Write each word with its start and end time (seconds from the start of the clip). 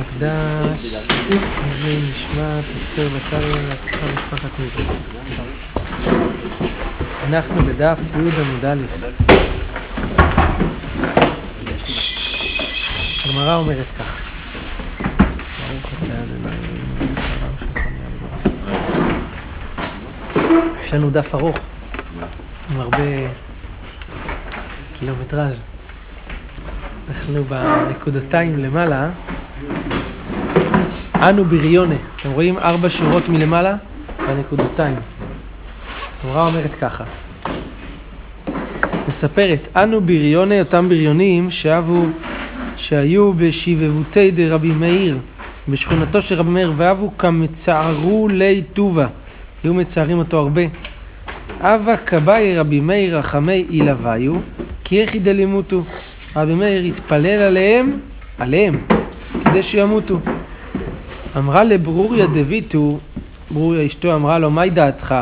מקדש, 0.00 0.80
זה 1.82 1.98
נשמעת 2.10 2.64
אסתר 2.64 3.08
בצלאל 3.08 3.70
לקחה 3.70 4.06
משפחת 4.06 4.50
מיזו. 4.58 4.92
אנחנו 7.28 7.62
בדף 7.62 7.98
י' 8.14 8.40
עמוד 8.40 8.64
א'. 8.64 8.78
הגמרא 13.24 13.54
אומרת 13.56 13.86
כך. 13.98 14.28
יש 20.84 20.94
לנו 20.94 21.10
דף 21.10 21.34
ארוך, 21.34 21.56
עם 22.70 22.80
הרבה 22.80 23.02
קילומטראז'. 24.98 25.77
אנחנו 27.08 27.44
בנקודתיים 27.44 28.58
למעלה. 28.58 29.10
אנו 31.14 31.44
בריונה. 31.44 31.94
אתם 32.20 32.30
רואים 32.30 32.58
ארבע 32.58 32.88
שורות 32.90 33.28
מלמעלה? 33.28 33.76
בנקודתיים. 34.28 34.96
הגמרא 36.24 36.46
אומרת 36.46 36.70
ככה. 36.80 37.04
מספרת, 39.08 39.58
אנו 39.76 40.00
בריונה, 40.00 40.60
אותם 40.60 40.88
בריונים 40.88 41.50
שאבו, 41.50 42.06
שהיו 42.76 43.32
בשיבבותי 43.32 44.30
דרבי 44.30 44.70
מאיר, 44.70 45.18
בשכונתו 45.68 46.22
של 46.22 46.34
רבי 46.34 46.50
מאיר, 46.50 46.72
ואבו 46.76 47.18
כמצערו 47.18 48.28
לי 48.28 48.62
טובה. 48.72 49.06
היו 49.64 49.74
מצערים 49.74 50.18
אותו 50.18 50.38
הרבה. 50.38 50.62
אבא 51.60 51.94
כבאי 52.06 52.58
רבי 52.58 52.80
מאיר 52.80 53.18
רחמי 53.18 53.64
אילוויו, 53.70 54.34
כי 54.84 55.00
איך 55.02 55.14
ידלימותו. 55.14 55.82
רבי 56.38 56.54
מאיר 56.54 56.84
התפלל 56.84 57.42
עליהם, 57.42 57.98
עליהם, 58.38 58.80
כדי 59.44 59.62
שימותו. 59.62 60.20
אמרה 61.36 61.64
לברוריה 61.64 62.26
דביטו, 62.26 62.98
ברוריה 63.50 63.86
אשתו 63.86 64.14
אמרה 64.14 64.38
לו, 64.38 64.50
מהי 64.50 64.70
דעתך? 64.70 65.14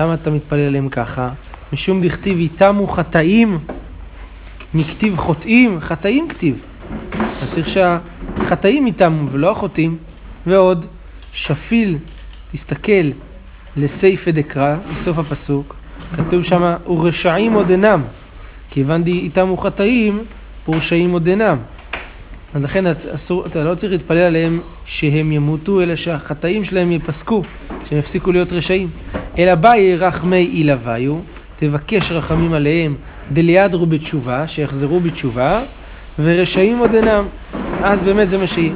למה 0.00 0.14
אתה 0.14 0.30
מתפלל 0.30 0.66
עליהם 0.66 0.88
ככה? 0.88 1.30
משום 1.72 2.02
דכתיב 2.02 2.38
איתמו 2.38 2.86
חטאים, 2.86 3.58
מכתיב 4.74 5.16
חוטאים, 5.16 5.80
חטאים 5.80 6.28
כתיב. 6.28 6.58
אז 7.42 7.48
צריך 7.54 7.68
שהחטאים 7.68 8.86
איתמו 8.86 9.30
ולא 9.30 9.50
החוטאים. 9.50 9.98
ועוד, 10.46 10.86
שפיל, 11.32 11.98
תסתכל 12.52 13.10
לסייפה 13.76 14.30
דקרא, 14.30 14.76
בסוף 15.02 15.18
הפסוק, 15.18 15.76
כתוב 16.16 16.44
שם, 16.44 16.74
ורשעים 16.86 17.52
עוד 17.52 17.70
אינם. 17.70 18.02
כיוון 18.70 19.02
איתמו 19.06 19.56
חטאים, 19.56 20.24
ורשעים 20.68 21.10
עוד 21.10 21.26
אינם. 21.26 21.58
אז 22.54 22.62
לכן 22.62 22.84
אסור, 22.86 23.46
אתה 23.46 23.64
לא 23.64 23.74
צריך 23.74 23.92
להתפלל 23.92 24.18
עליהם 24.18 24.60
שהם 24.84 25.32
ימותו, 25.32 25.82
אלא 25.82 25.96
שהחטאים 25.96 26.64
שלהם 26.64 26.92
ייפסקו, 26.92 27.42
שהם 27.88 27.98
יפסיקו 27.98 28.32
להיות 28.32 28.52
רשעים. 28.52 28.88
אלא 29.38 29.54
באי 29.54 29.96
רחמי 29.96 30.50
אילוויו, 30.52 31.16
תבקש 31.58 32.10
רחמים 32.10 32.52
עליהם 32.52 32.94
דליאדרו 33.32 33.86
בתשובה, 33.86 34.48
שיחזרו 34.48 35.00
בתשובה, 35.00 35.62
ורשעים 36.18 36.78
עוד 36.78 36.94
אינם. 36.94 37.26
אז 37.82 37.98
באמת 38.04 38.30
זה 38.30 38.38
מה 38.38 38.46
שיהיה. 38.46 38.72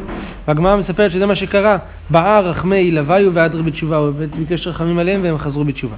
והגמרא 0.49 0.77
מספרת 0.77 1.11
שזה 1.11 1.27
מה 1.27 1.35
שקרה, 1.35 1.79
באה 2.11 2.41
רחמי 2.41 2.77
אילוויו 2.77 3.35
ואדרי 3.35 3.63
בתשובה, 3.63 3.97
הוא 3.97 4.11
ביקש 4.39 4.67
רחמים 4.67 4.99
עליהם 4.99 5.21
והם 5.25 5.39
חזרו 5.39 5.65
בתשובה. 5.65 5.97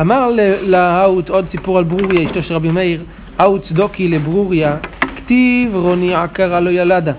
אמר 0.00 0.30
להאוט 0.60 1.28
עוד 1.28 1.46
סיפור 1.50 1.78
על 1.78 1.84
ברוריה, 1.84 2.26
אשתו 2.26 2.42
של 2.42 2.54
רבי 2.54 2.70
מאיר, 2.70 3.04
האוט 3.38 3.64
צדוקי 3.68 4.08
לברוריה, 4.08 4.76
כתיב 5.16 5.74
רוני 5.74 6.14
עקרה 6.14 6.60
לא 6.60 6.70
ילדה. 6.70 7.12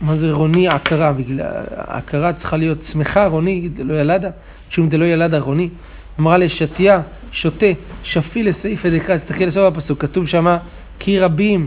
מה 0.00 0.16
זה 0.16 0.32
רוני 0.32 0.68
עקרה? 0.68 1.12
עקרה 1.76 2.32
צריכה 2.32 2.56
להיות 2.56 2.78
שמחה, 2.92 3.26
רוני 3.26 3.68
לא 3.78 3.94
ילדה, 4.00 4.28
שום 4.70 4.88
דלא 4.88 5.04
ילדה 5.04 5.38
רוני. 5.38 5.68
אמרה 6.20 6.38
לשתיה, 6.38 7.00
שותה, 7.32 7.66
שפי 8.02 8.42
לסעיפי 8.42 8.98
דקרא, 8.98 9.16
תסתכל 9.16 9.44
לסוף 9.44 9.76
הפסוק, 9.76 10.00
כתוב 10.00 10.26
שמה, 10.26 10.58
כי 10.98 11.20
רבים 11.20 11.66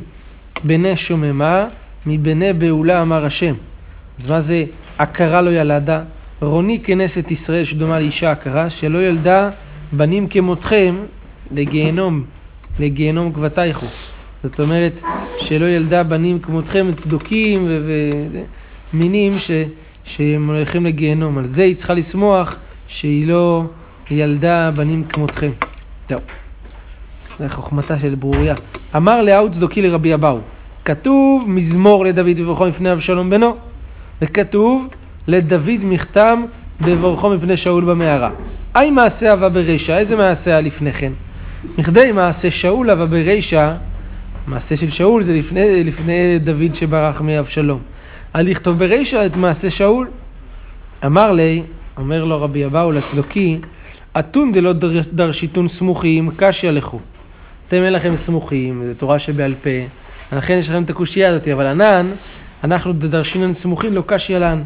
בני 0.64 0.98
שוממה, 0.98 1.66
מבני 2.06 2.54
בעולה 2.54 3.02
אמר 3.02 3.26
השם. 3.26 3.54
אז 4.24 4.30
מה 4.30 4.42
זה 4.42 4.64
עקרה 4.98 5.42
לא 5.42 5.50
ילדה? 5.50 6.02
רוני 6.42 6.80
כנסת 6.84 7.32
ישראל 7.32 7.66
שדומה 7.66 8.00
לאישה 8.00 8.32
עקרה, 8.32 8.70
שלא 8.70 8.98
ילדה 8.98 9.50
בנים 9.92 10.28
כמותכם 10.28 10.96
לגיהנום, 11.52 12.24
לגיהנום 12.80 13.34
כבתייכו. 13.34 13.86
זאת 14.44 14.60
אומרת, 14.60 14.94
שלא 15.40 15.66
ילדה 15.66 16.04
בנים 16.04 16.40
כמותכם 16.40 16.88
צדוקים 17.04 17.68
ומינים 18.94 19.40
ש, 19.40 19.52
שהם 20.04 20.50
הולכים 20.50 20.86
לגיהנום. 20.86 21.38
על 21.38 21.48
זה 21.56 21.64
היא 21.64 21.76
צריכה 21.76 21.94
לשמוח 21.94 22.56
שהיא 22.88 23.28
לא 23.28 23.64
ילדה 24.12 24.72
בנים 24.76 25.04
כמותכם. 25.04 25.52
זהו. 26.10 26.20
זה 27.40 27.50
חוכמתה 27.50 28.00
של 28.00 28.16
ברוריה. 28.16 28.56
אמר 28.96 29.22
לאהו 29.22 29.52
צדוקי 29.52 29.82
לרבי 29.82 30.14
אבאו, 30.14 30.40
כתוב 30.86 31.44
מזמור 31.48 32.06
לדוד 32.06 32.40
וברכו 32.40 32.66
מפני 32.66 32.92
אבשלום 32.94 33.30
בנו, 33.30 33.58
וכתוב 34.22 34.88
לדוד 35.28 35.80
מכתם 35.82 36.44
בברכו 36.82 37.30
מפני 37.30 37.58
שאול 37.58 37.86
במערה. 37.86 38.30
אי 38.76 38.92
מעשה 38.92 39.34
אבה 39.34 39.50
ברישא, 39.50 39.98
איזה 39.98 40.16
מעשה 40.16 40.50
היה 40.52 40.62
לפני 40.62 40.94
כן? 40.94 41.12
מכדי 41.78 42.12
מעשה 42.12 42.52
שאול 42.52 42.90
אבה 42.90 43.06
ברישא, 43.06 43.74
מעשה 44.48 44.78
של 44.78 44.92
שאול 44.92 45.24
זה 45.24 45.34
לפני, 45.34 45.84
לפני 45.84 46.40
דוד 46.40 46.76
שברח 46.76 47.22
מאבשלום. 47.22 47.80
על 48.34 48.50
לכתוב 48.50 48.80
ברישא 48.80 49.26
את 49.26 49.36
מעשה 49.36 49.72
שאול. 49.72 50.08
אמר 51.06 51.32
לי, 51.32 51.64
אומר 51.98 52.24
לו 52.24 52.42
רבי 52.42 52.66
אבאו 52.66 52.92
לצדוקי, 52.92 53.60
אתון 54.20 54.52
דלא 54.52 54.74
דרשיתון 55.14 55.68
סמוכים, 55.68 56.32
קשיא 56.36 56.72
לכו. 56.72 57.00
אתם 57.68 57.84
אין 57.84 57.94
לכם 57.94 58.16
סמוכים, 58.26 58.84
זו 58.88 58.94
תורה 58.94 59.20
שבעל 59.20 59.54
פה, 59.64 59.70
ולכן 60.32 60.58
יש 60.58 60.70
לכם 60.70 60.84
את 60.84 60.90
הקושייה 60.90 61.30
הזאת, 61.30 61.48
אבל 61.48 61.66
ענן, 61.66 62.12
אנחנו 62.64 62.94
דרשינן 62.94 63.54
סמוכים, 63.62 63.94
לא 63.94 64.04
קשיא 64.06 64.38
לן. 64.38 64.62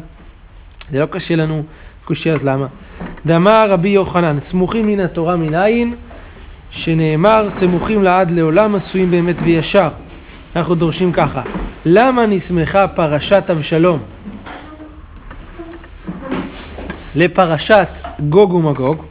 זה 0.92 1.00
לא 1.00 1.06
קשה 1.06 1.36
לנו 1.36 1.62
קושייה, 2.04 2.34
אז 2.34 2.40
למה? 2.44 2.66
דאמר 3.26 3.70
רבי 3.70 3.88
יוחנן, 3.88 4.38
סמוכים 4.50 4.86
מן 4.86 5.00
התורה 5.00 5.36
מנין, 5.36 5.94
שנאמר 6.70 7.48
סמוכים 7.60 8.02
לעד 8.02 8.30
לעולם 8.30 8.74
עשויים 8.74 9.10
באמת 9.10 9.36
וישר. 9.44 9.88
אנחנו 10.56 10.74
דורשים 10.74 11.12
ככה, 11.12 11.42
למה 11.84 12.26
נסמכה 12.26 12.88
פרשת 12.88 13.44
אבשלום 13.50 13.98
לפרשת 17.14 17.88
גוג 18.28 18.54
ומגוג, 18.54 19.04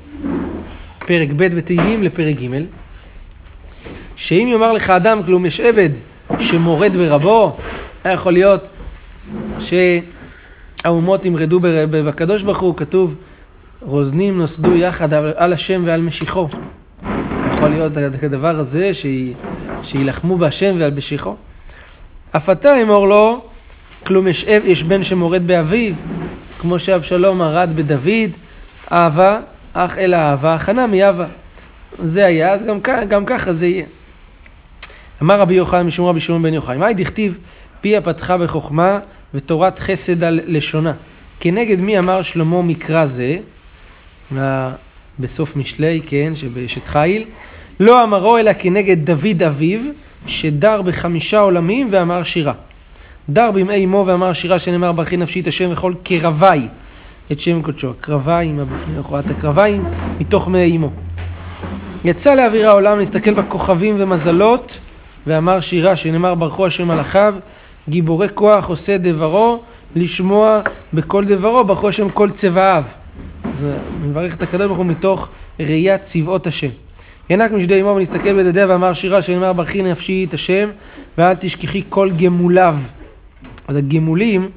פרק 1.07 1.29
ב' 1.35 1.43
בתהילים 1.57 2.03
לפרק 2.03 2.35
ג', 2.35 2.63
שאם 4.15 4.47
יאמר 4.51 4.71
לך 4.71 4.89
אדם 4.89 5.23
כלום 5.23 5.45
יש 5.45 5.59
עבד 5.59 5.89
שמורד 6.39 6.93
ברבו, 6.97 7.57
היה 8.03 8.13
יכול 8.13 8.33
להיות 8.33 8.63
ש... 9.59 9.73
האומות 10.83 11.25
ימרדו 11.25 11.59
בקדוש 11.91 12.41
ברוך 12.41 12.59
הוא, 12.59 12.77
כתוב, 12.77 13.15
רוזנים 13.81 14.37
נוסדו 14.37 14.75
יחד 14.75 15.13
על 15.13 15.53
השם 15.53 15.81
ועל 15.85 16.01
משיחו. 16.01 16.47
יכול 17.53 17.69
להיות 17.69 17.91
הדבר 18.23 18.59
הזה, 18.59 18.91
שיילחמו 19.83 20.37
בהשם 20.37 20.75
ועל 20.79 20.91
משיחו. 20.93 21.35
אף 22.31 22.49
אתה 22.49 22.81
אמור 22.81 23.07
לו, 23.07 23.41
כלום 24.07 24.27
יש, 24.27 24.45
יש 24.63 24.83
בן 24.83 25.03
שמורד 25.03 25.47
באביו, 25.47 25.93
כמו 26.59 26.79
שאבשלום 26.79 27.37
מרד 27.37 27.69
בדוד, 27.75 28.31
אהבה, 28.91 29.39
אך 29.73 29.97
אל 29.97 30.13
האהבה, 30.13 30.53
הכנה 30.53 30.87
מאהבה. 30.87 31.25
זה 32.13 32.25
היה, 32.25 32.53
אז 32.53 32.59
גם, 32.65 32.79
גם 33.09 33.25
ככה 33.25 33.53
זה 33.53 33.65
יהיה. 33.65 33.85
אמר 35.21 35.39
רבי 35.39 35.53
יוחנן 35.53 35.87
משום 35.87 36.05
רבי 36.05 36.19
שמעון 36.19 36.43
בן 36.43 36.53
יוחאי, 36.53 36.77
מהי 36.77 36.93
דכתיב 36.93 37.37
פיה 37.81 38.01
פתחה 38.01 38.37
בחוכמה 38.37 38.99
ותורת 39.33 39.79
חסד 39.79 40.23
על 40.23 40.39
לשונה. 40.45 40.93
כנגד 41.39 41.79
מי 41.79 41.99
אמר 41.99 42.21
שלמה 42.21 42.61
מקרא 42.61 43.05
זה, 43.05 43.37
בסוף 45.19 45.55
משלי, 45.55 46.01
כן, 46.07 46.33
שבאשת 46.35 46.87
חיל, 46.87 47.25
לא 47.79 48.03
אמרו 48.03 48.37
אלא 48.37 48.51
כנגד 48.53 49.05
דוד 49.05 49.43
אביו, 49.47 49.79
שדר 50.27 50.81
בחמישה 50.81 51.39
עולמים 51.39 51.87
ואמר 51.91 52.23
שירה. 52.23 52.53
דר 53.29 53.51
בימי 53.51 53.85
אמו 53.85 54.03
ואמר 54.07 54.33
שירה 54.33 54.59
שנאמר 54.59 54.91
ברכי 54.91 55.17
נפשי 55.17 55.39
את 55.39 55.47
השם 55.47 55.69
וכל 55.71 55.93
קרבי 56.03 56.67
את 57.31 57.39
שם 57.39 57.61
קודשו. 57.61 57.89
הקרביים, 57.89 58.59
לכאורה 58.99 59.21
הקרביים, 59.37 59.85
מתוך 60.19 60.47
מי 60.47 60.77
אמו. 60.77 60.89
יצא 62.03 62.33
לאוויר 62.35 62.69
העולם 62.69 62.99
להסתכל 62.99 63.33
בכוכבים 63.33 63.95
ומזלות 63.99 64.71
ואמר 65.27 65.61
שירה 65.61 65.95
שנאמר 65.95 66.35
ברכו 66.35 66.65
השם 66.65 66.87
מלאכיו 66.87 67.35
גיבורי 67.89 68.27
כוח 68.33 68.69
עושה 68.69 68.97
דברו, 68.97 69.63
לשמוע 69.95 70.61
בכל 70.93 71.25
דברו, 71.25 71.63
ברכו 71.63 71.89
השם 71.89 72.09
כל 72.09 72.29
צבעיו. 72.41 72.83
אז 73.43 73.65
מברך 74.01 74.33
את 74.33 74.41
הקדוש 74.41 74.67
ברוך 74.67 74.77
הוא 74.77 74.85
מתוך 74.85 75.27
ראיית 75.59 76.01
צבאות 76.13 76.47
השם. 76.47 76.69
ינק 77.29 77.51
משדי 77.51 77.81
אמו 77.81 77.89
ונסתכל 77.89 78.43
בדדיה 78.43 78.65
ואמר 78.69 78.93
שירה 78.93 79.21
שנאמר 79.21 79.53
ברכי 79.53 79.83
נפשי 79.83 80.25
את 80.29 80.33
השם 80.33 80.69
ואל 81.17 81.35
תשכחי 81.35 81.83
כל 81.89 82.11
גמוליו. 82.11 82.75
אז 83.67 83.75
הגמולים 83.75 84.49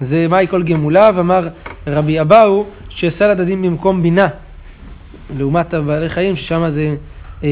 זה 0.00 0.26
מהי 0.28 0.46
כל 0.46 0.62
גמוליו? 0.62 1.14
אמר 1.18 1.48
רבי 1.86 2.20
אבאו 2.20 2.64
שעשה 2.88 3.28
לדדים 3.28 3.62
במקום 3.62 4.02
בינה 4.02 4.28
לעומת 5.36 5.74
הבעלי 5.74 6.08
חיים 6.08 6.36
ששם 6.36 6.70
זה 6.74 6.94
אה, 7.44 7.48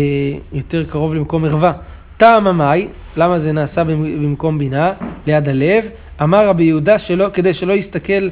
יותר 0.53 0.85
קרוב 0.85 1.15
למקום 1.15 1.45
ערווה. 1.45 1.73
טעם 2.17 2.47
המאי, 2.47 2.89
למה 3.17 3.41
זה 3.41 3.53
נעשה 3.53 3.85
במקום 3.85 4.59
בינה? 4.59 4.93
ליד 5.29 5.49
הלב. 5.49 5.85
אמר 6.23 6.49
רבי 6.49 6.65
יהודה 6.65 6.99
שלא, 6.99 7.29
כדי 7.35 7.55
שלא 7.55 7.73
יסתכל 7.73 8.29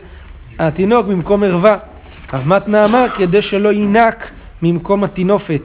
התינוק 0.58 1.06
במקום 1.06 1.43
ערווה. 1.43 1.76
רב 2.32 2.48
מתנה 2.48 2.84
אמר 2.84 3.06
כדי 3.16 3.43
שלא 3.43 3.72
ינק 3.72 4.31
ממקום 4.62 5.04
התינופת. 5.04 5.62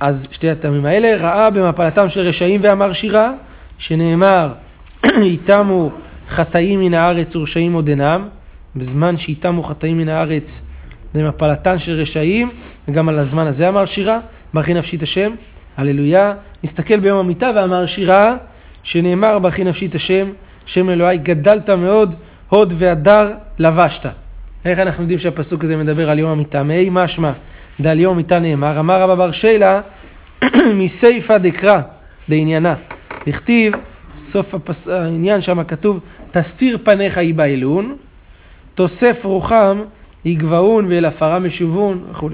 אז 0.00 0.16
שתי 0.30 0.50
הטעמים 0.50 0.84
האלה, 0.84 1.16
ראה 1.16 1.50
במפלתם 1.50 2.08
של 2.08 2.20
רשעים 2.20 2.60
ואמר 2.64 2.92
שירה, 2.92 3.32
שנאמר, 3.78 4.52
איתמו 5.30 5.90
חטאים 6.28 6.80
מן 6.80 6.94
הארץ 6.94 7.36
ורשעים 7.36 7.72
עוד 7.72 7.88
אינם, 7.88 8.28
בזמן 8.76 9.16
שאיתמו 9.16 9.62
חטאים 9.62 9.98
מן 9.98 10.08
הארץ 10.08 10.44
במפלתן 11.14 11.78
של 11.78 11.92
רשעים, 11.92 12.50
וגם 12.88 13.08
על 13.08 13.18
הזמן 13.18 13.46
הזה 13.46 13.68
אמר 13.68 13.86
שירה, 13.86 14.18
ברכי 14.54 14.74
נפשי 14.74 14.96
את 14.96 15.02
השם, 15.02 15.32
הללויה. 15.76 16.34
נסתכל 16.64 17.00
ביום 17.00 17.18
המיטה 17.18 17.50
ואמר 17.54 17.86
שירה, 17.86 18.36
שנאמר 18.82 19.38
ברכי 19.38 19.64
נפשי 19.64 19.86
את 19.86 19.94
השם, 19.94 20.30
שם 20.66 20.90
אלוהי 20.90 21.18
גדלת 21.18 21.70
מאוד, 21.70 22.14
הוד 22.48 22.72
והדר 22.78 23.32
לבשת. 23.58 24.06
איך 24.64 24.78
אנחנו 24.78 25.02
יודעים 25.02 25.18
שהפסוק 25.18 25.64
הזה 25.64 25.76
מדבר 25.76 26.10
על 26.10 26.18
יום 26.18 26.30
המיטה? 26.30 26.62
מאי 26.62 26.88
משמע 26.90 27.32
דעל 27.80 28.00
יום 28.00 28.14
המיטה 28.14 28.38
נאמר, 28.38 28.80
אמר 28.80 29.02
רבא 29.02 29.14
בר 29.14 29.32
שילה, 29.32 29.80
מסיפא 30.80 31.38
דקרא 31.38 31.80
דעניינה. 32.28 32.74
דכתיב, 33.26 33.72
סוף 34.32 34.54
הפס... 34.54 34.88
העניין 34.88 35.40
שם 35.40 35.64
כתוב, 35.64 36.00
תסתיר 36.30 36.78
פניך 36.84 37.16
ייבהלון, 37.16 37.96
תוסף 38.74 39.16
רוחם 39.24 39.82
יגבהון 40.24 40.86
ואל 40.88 41.04
עפרה 41.04 41.38
משובון 41.38 42.04
וכו'. 42.10 42.28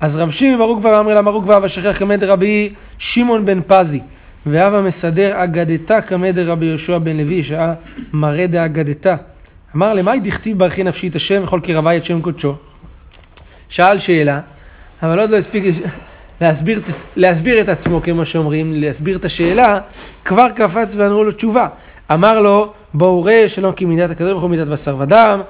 אז 0.00 0.16
שמעון 0.16 0.56
ברוך 0.58 0.78
כבר 0.78 1.00
אמר 1.00 1.18
אמרו 1.18 1.42
כבר 1.42 1.60
ושכח 1.62 1.98
כמד 1.98 2.24
רבי 2.24 2.74
שמעון 2.98 3.46
בן 3.46 3.60
פזי 3.62 4.00
ואב 4.46 4.74
המסדר 4.74 5.44
אגדתה 5.44 6.00
כמד 6.00 6.38
רבי 6.38 6.66
יהושע 6.66 6.98
בן 6.98 7.16
לוי 7.16 7.44
שעה 7.44 7.74
מראה 8.12 8.46
דאגדתה 8.46 9.16
אמר 9.76 9.94
למאי 9.94 10.20
דכתיב 10.20 10.58
ברכי 10.58 10.84
נפשי 10.84 11.08
את 11.08 11.16
השם 11.16 11.44
וכל 11.44 11.60
קרבי 11.62 11.96
את 11.96 12.04
שם 12.04 12.20
קודשו? 12.20 12.54
שאל 13.68 13.98
שאלה 13.98 14.40
אבל 15.02 15.20
עוד 15.20 15.30
לא 15.30 15.36
הספיק 15.36 15.64
להסביר, 16.40 16.80
להסביר 17.16 17.60
את 17.60 17.68
עצמו 17.68 18.02
כמו 18.02 18.26
שאומרים 18.26 18.72
להסביר 18.74 19.16
את 19.16 19.24
השאלה 19.24 19.80
כבר 20.24 20.46
קפץ 20.56 20.88
ואמרו 20.96 21.24
לו 21.24 21.32
תשובה. 21.32 21.68
אמר 22.12 22.40
לו 22.40 22.72
בואו 22.94 23.24
ראה 23.24 23.48
שלא 23.48 23.72
כי 23.76 23.84
מידת 23.84 24.10
הקדוש 24.10 24.30
ברוך 24.30 24.42
הוא 24.42 24.50
מידת 24.50 24.66
בשר 24.66 24.96
ודם 24.98 25.40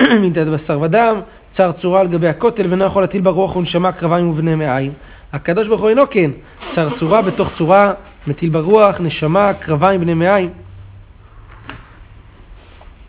מידת 0.22 0.46
בשר 0.46 0.80
ודם 0.80 1.20
צר 1.56 1.72
צורה 1.72 2.00
על 2.00 2.08
גבי 2.08 2.28
הכותל 2.28 2.66
ואינו 2.68 2.84
יכול 2.84 3.02
להטיל 3.02 3.20
ברוח 3.20 3.56
ונשמה 3.56 3.92
קרביים 3.92 4.30
ובני 4.30 4.54
מעיים. 4.54 4.92
הקדוש 5.32 5.68
ברוך 5.68 5.80
הוא 5.80 5.88
אינו 5.88 6.02
כן, 6.10 6.30
צר 6.74 6.88
צורה 6.98 7.22
בתוך 7.22 7.48
צורה, 7.58 7.92
מטיל 8.26 8.50
ברוח, 8.50 8.96
נשמה, 9.00 9.52
קרביים, 9.52 10.00
בני 10.00 10.14
מעיים. 10.14 10.50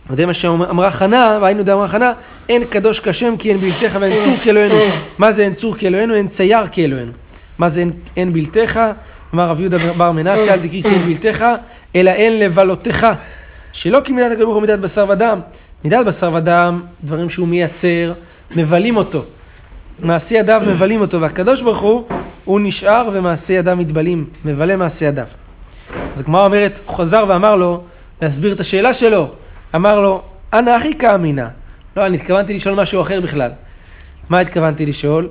וזה 0.09 0.25
מה 0.25 0.33
שאמרה 0.33 0.91
חנה, 0.91 1.39
והיינו 1.41 1.63
דאמרה 1.63 1.88
חנה, 1.88 2.13
אין 2.50 2.65
קדוש 2.65 3.00
כשם 3.00 3.38
כי 3.38 3.50
אין 3.50 3.57
בלתך 3.57 3.97
ואין 4.00 4.25
צור 4.25 4.44
כאלוהינו. 4.44 4.75
מה 5.17 5.33
זה 5.33 5.41
אין 5.41 5.56
צור 5.56 5.75
כאלוהינו? 5.75 6.15
אין 6.15 6.27
צייר 6.38 6.67
כאלוהינו. 6.71 7.12
מה 7.57 7.69
זה 7.69 7.79
אין, 7.79 7.91
אין 8.17 8.33
בלתך? 8.33 8.79
אמר 9.33 9.50
רב 9.50 9.59
יהודה 9.59 9.77
בר 9.94 10.12
מנשה, 10.12 10.53
אל 10.53 10.59
תקריא 10.59 10.83
כי 10.83 10.89
אין 10.89 11.06
בלתך, 11.06 11.45
אלא 11.95 12.12
אין 12.12 12.39
לבלותך. 12.39 13.07
שלא 13.71 14.00
כי 14.03 14.12
מידת 14.12 14.31
הקדוש 14.31 14.45
הוא 14.45 14.62
מידת 14.62 14.79
בשר 14.79 15.06
ודם. 15.09 15.39
מידת 15.83 16.06
בשר 16.06 16.33
ודם, 16.33 16.81
דברים 17.03 17.29
שהוא 17.29 17.47
מייצר, 17.47 18.13
מבלים 18.56 18.97
אותו. 18.97 19.23
מעשי 20.00 20.33
ידיו 20.33 20.62
מבלים 20.67 21.01
אותו, 21.01 21.21
והקדוש 21.21 21.62
ברוך 21.62 21.81
הוא, 21.81 22.07
הוא 22.45 22.59
נשאר 22.63 23.09
ומעשי 23.13 23.53
ידיו 23.53 23.77
מתבלים, 23.77 24.30
מבלה 24.45 24.75
מעשי 24.75 25.06
ידיו. 25.06 25.25
אז 25.94 26.19
הגמרא 26.19 26.45
אומרת, 26.45 26.74
הוא 26.86 26.97
חזר 26.97 27.25
ואמר 27.27 27.56
לו, 27.56 27.83
להסביר 28.21 28.53
את 28.53 28.59
השאלה 28.59 28.94
שלו, 28.94 29.31
אמר 29.75 30.00
לו, 30.00 30.21
אנא 30.53 30.77
אחי 30.77 30.97
כאמינה. 31.00 31.50
לא, 31.97 32.06
אני 32.06 32.18
התכוונתי 32.18 32.53
לשאול 32.53 32.75
משהו 32.75 33.01
אחר 33.01 33.21
בכלל. 33.21 33.51
מה 34.30 34.39
התכוונתי 34.39 34.86
לשאול? 34.86 35.30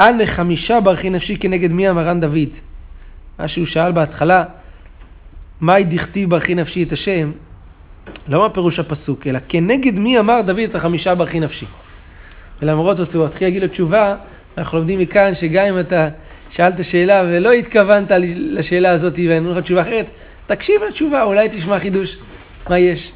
אנא 0.00 0.26
חמישה 0.26 0.80
ברכי 0.80 1.10
נפשי 1.10 1.36
כנגד 1.36 1.72
מי 1.72 1.88
המרן 1.88 2.20
דוד? 2.20 2.48
מה 3.38 3.48
שהוא 3.48 3.66
שאל 3.66 3.92
בהתחלה, 3.92 4.44
מהי 5.60 5.84
דכתיב 5.84 6.30
ברכי 6.30 6.54
נפשי 6.54 6.82
את 6.82 6.92
השם? 6.92 7.32
לא 8.28 8.40
מה 8.40 8.50
פירוש 8.50 8.78
הפסוק, 8.78 9.26
אלא 9.26 9.38
כנגד 9.48 9.94
מי 9.94 10.18
אמר 10.18 10.40
דוד 10.46 10.58
את 10.58 10.74
החמישה 10.74 11.14
ברכי 11.14 11.40
נפשי. 11.40 11.66
ולמרות 12.62 12.96
זאת 12.96 13.14
הוא 13.14 13.26
התחיל 13.26 13.46
להגיד 13.46 13.62
לו 13.62 13.68
תשובה, 13.68 14.16
אנחנו 14.58 14.78
לומדים 14.78 14.98
מכאן 14.98 15.34
שגם 15.34 15.66
אם 15.66 15.80
אתה 15.80 16.08
שאלת 16.50 16.74
שאלה 16.82 17.22
ולא 17.26 17.52
התכוונת 17.52 18.10
לשאלה 18.34 18.90
הזאת 18.90 19.14
ואין 19.28 19.48
לך 19.48 19.58
תשובה 19.64 19.82
אחרת, 19.82 20.06
תקשיב 20.46 20.82
לתשובה, 20.88 21.22
אולי 21.22 21.48
תשמע 21.48 21.78
חידוש, 21.78 22.16
מה 22.68 22.78
יש. 22.78 23.12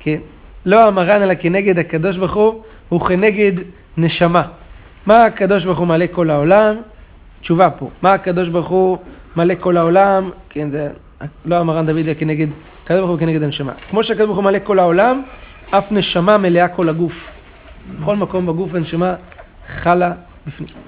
כן. 0.00 0.18
לא 0.66 0.88
המרן 0.88 1.22
אלא 1.22 1.34
כנגד 1.34 1.78
הקדוש 1.78 2.16
ברוך 2.16 2.34
הוא, 2.34 2.62
הוא 2.88 3.00
כנגד 3.00 3.52
נשמה. 3.96 4.42
מה 5.06 5.24
הקדוש 5.24 5.64
ברוך 5.64 5.78
הוא 5.78 5.86
מלא 5.86 6.06
כל 6.12 6.30
העולם? 6.30 6.76
תשובה 7.40 7.70
פה. 7.70 7.90
מה 8.02 8.12
הקדוש 8.12 8.48
ברוך 8.48 8.68
הוא 8.68 8.98
מלא 9.36 9.54
כל 9.60 9.76
העולם? 9.76 10.30
כן, 10.50 10.70
זה 10.70 10.88
לא 11.44 11.56
המרן 11.56 11.86
דוד 11.86 11.98
אלא 11.98 12.14
כנגד, 12.14 12.46
הקדוש 12.84 12.98
ברוך 13.00 13.10
הוא 13.10 13.18
כנגד 13.18 13.42
הנשמה. 13.42 13.72
כמו 13.90 14.04
שהקדוש 14.04 14.26
ברוך 14.26 14.36
הוא 14.36 14.44
מלא 14.44 14.58
כל 14.64 14.78
העולם, 14.78 15.22
אף 15.70 15.84
נשמה 15.90 16.38
מלאה 16.38 16.68
כל 16.68 16.88
הגוף. 16.88 17.12
בכל 18.00 18.16
מקום 18.16 18.46
בגוף 18.46 18.74
הנשמה 18.74 19.14
חלה. 19.76 20.12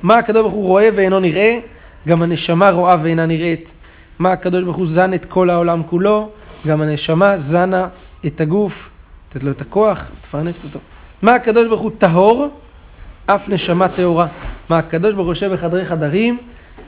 מה 0.03 0.19
הקדוש 0.19 0.43
ברוך 0.43 0.55
הוא 0.55 0.67
רואה 0.67 0.89
ואינו 0.97 1.21
נראה? 1.21 1.59
גם 2.09 2.23
הנשמה 2.23 2.71
רואה 2.71 2.97
ואינה 3.03 3.27
נראית. 3.27 3.69
מה 4.19 4.33
הקדוש 4.33 4.65
ברוך 4.65 4.77
הוא 4.77 4.87
זן 4.95 5.15
את 5.15 5.25
כל 5.25 5.51
העולם 5.51 5.83
כולו? 5.83 6.31
גם 6.67 6.83
הנשמה 6.83 7.35
זנה 7.51 7.89
את 8.27 8.41
הגוף, 8.41 8.73
לתת 9.31 9.43
לו 9.45 9.51
את 9.51 9.61
הכוח, 9.61 10.05
תפרנס 10.23 10.55
אותו. 10.65 10.79
מה 11.23 11.35
הקדוש 11.35 11.69
ברוך 11.69 11.81
הוא 11.81 11.91
טהור? 11.99 12.49
אף 13.27 13.49
נשמה 13.49 13.89
טהורה. 13.89 14.27
מה 14.71 14.79
הקדוש 14.79 15.15
ברוך 15.15 15.27
הוא 15.27 15.35
יושב 15.35 15.53
בחדרי 15.53 15.87
חדרים? 15.87 16.39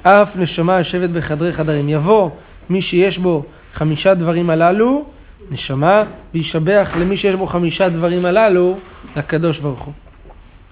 אף 0.03 0.29
נשמה 0.37 0.79
יושבת 0.79 1.11
בחדרי 1.11 1.53
חדרים. 1.53 1.89
יבוא 1.89 2.31
מי 2.71 2.83
שיש 2.83 3.19
בו 3.19 3.45
חמישה 3.75 4.15
דברים 4.15 4.51
הללו, 4.51 5.05
נשמה, 5.51 6.03
וישבח 6.35 6.89
למי 6.97 7.17
שיש 7.17 7.35
בו 7.35 7.47
חמישה 7.47 7.89
דברים 7.89 8.25
הללו, 8.25 8.79
לקדוש 9.17 9.59
ברוך 9.59 9.81
הוא. 9.81 9.93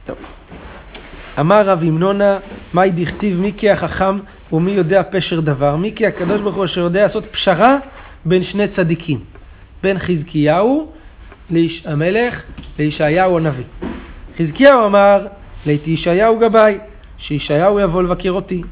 טוב. 0.07 0.17
אמר 1.41 1.69
רב 1.69 1.83
ימנונה, 1.83 2.39
מהי 2.73 2.91
דכתיב 2.91 3.41
מי 3.41 3.53
כי 3.57 3.71
החכם 3.71 4.19
ומי 4.53 4.71
יודע 4.71 5.03
פשר 5.11 5.41
דבר? 5.41 5.77
מי 5.77 5.93
כי 5.97 6.07
הקדוש 6.07 6.41
ברוך 6.41 6.57
הוא 6.57 6.65
אשר 6.65 6.81
יודע 6.81 7.07
לעשות 7.07 7.25
פשרה 7.27 7.79
בין 8.25 8.45
שני 8.45 8.69
צדיקים, 8.69 9.21
בין 9.83 9.99
חזקיהו 9.99 10.93
לאיש 11.51 11.87
המלך 11.87 12.43
לישעיהו 12.79 13.39
הנביא. 13.39 13.65
חזקיהו 14.39 14.87
אמר, 14.87 15.27
לאיתי 15.67 15.91
ישעיהו 15.91 16.39
גבאי, 16.39 16.79
שישעיהו 17.19 17.81
יבוא 17.81 18.03
לבקר 18.03 18.31
אותי. 18.31 18.63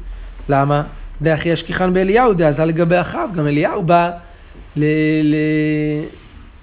למה? 0.49 0.83
דאחי 1.21 1.49
ישכיחן 1.49 1.93
באליהו, 1.93 2.33
דעזה 2.33 2.65
לגבי 2.65 3.01
אחאב, 3.01 3.29
גם 3.35 3.47
אליהו 3.47 3.83
בא 3.83 4.11
ל- 4.75 4.83
ל- 5.23 6.05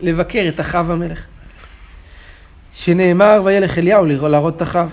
לבקר 0.01 0.45
את 0.49 0.61
אחאב 0.61 0.91
המלך. 0.91 1.19
שנאמר 2.75 3.41
וילך 3.45 3.79
אליהו 3.79 4.05
להראות 4.05 4.57
את 4.57 4.63
אחאב. 4.63 4.89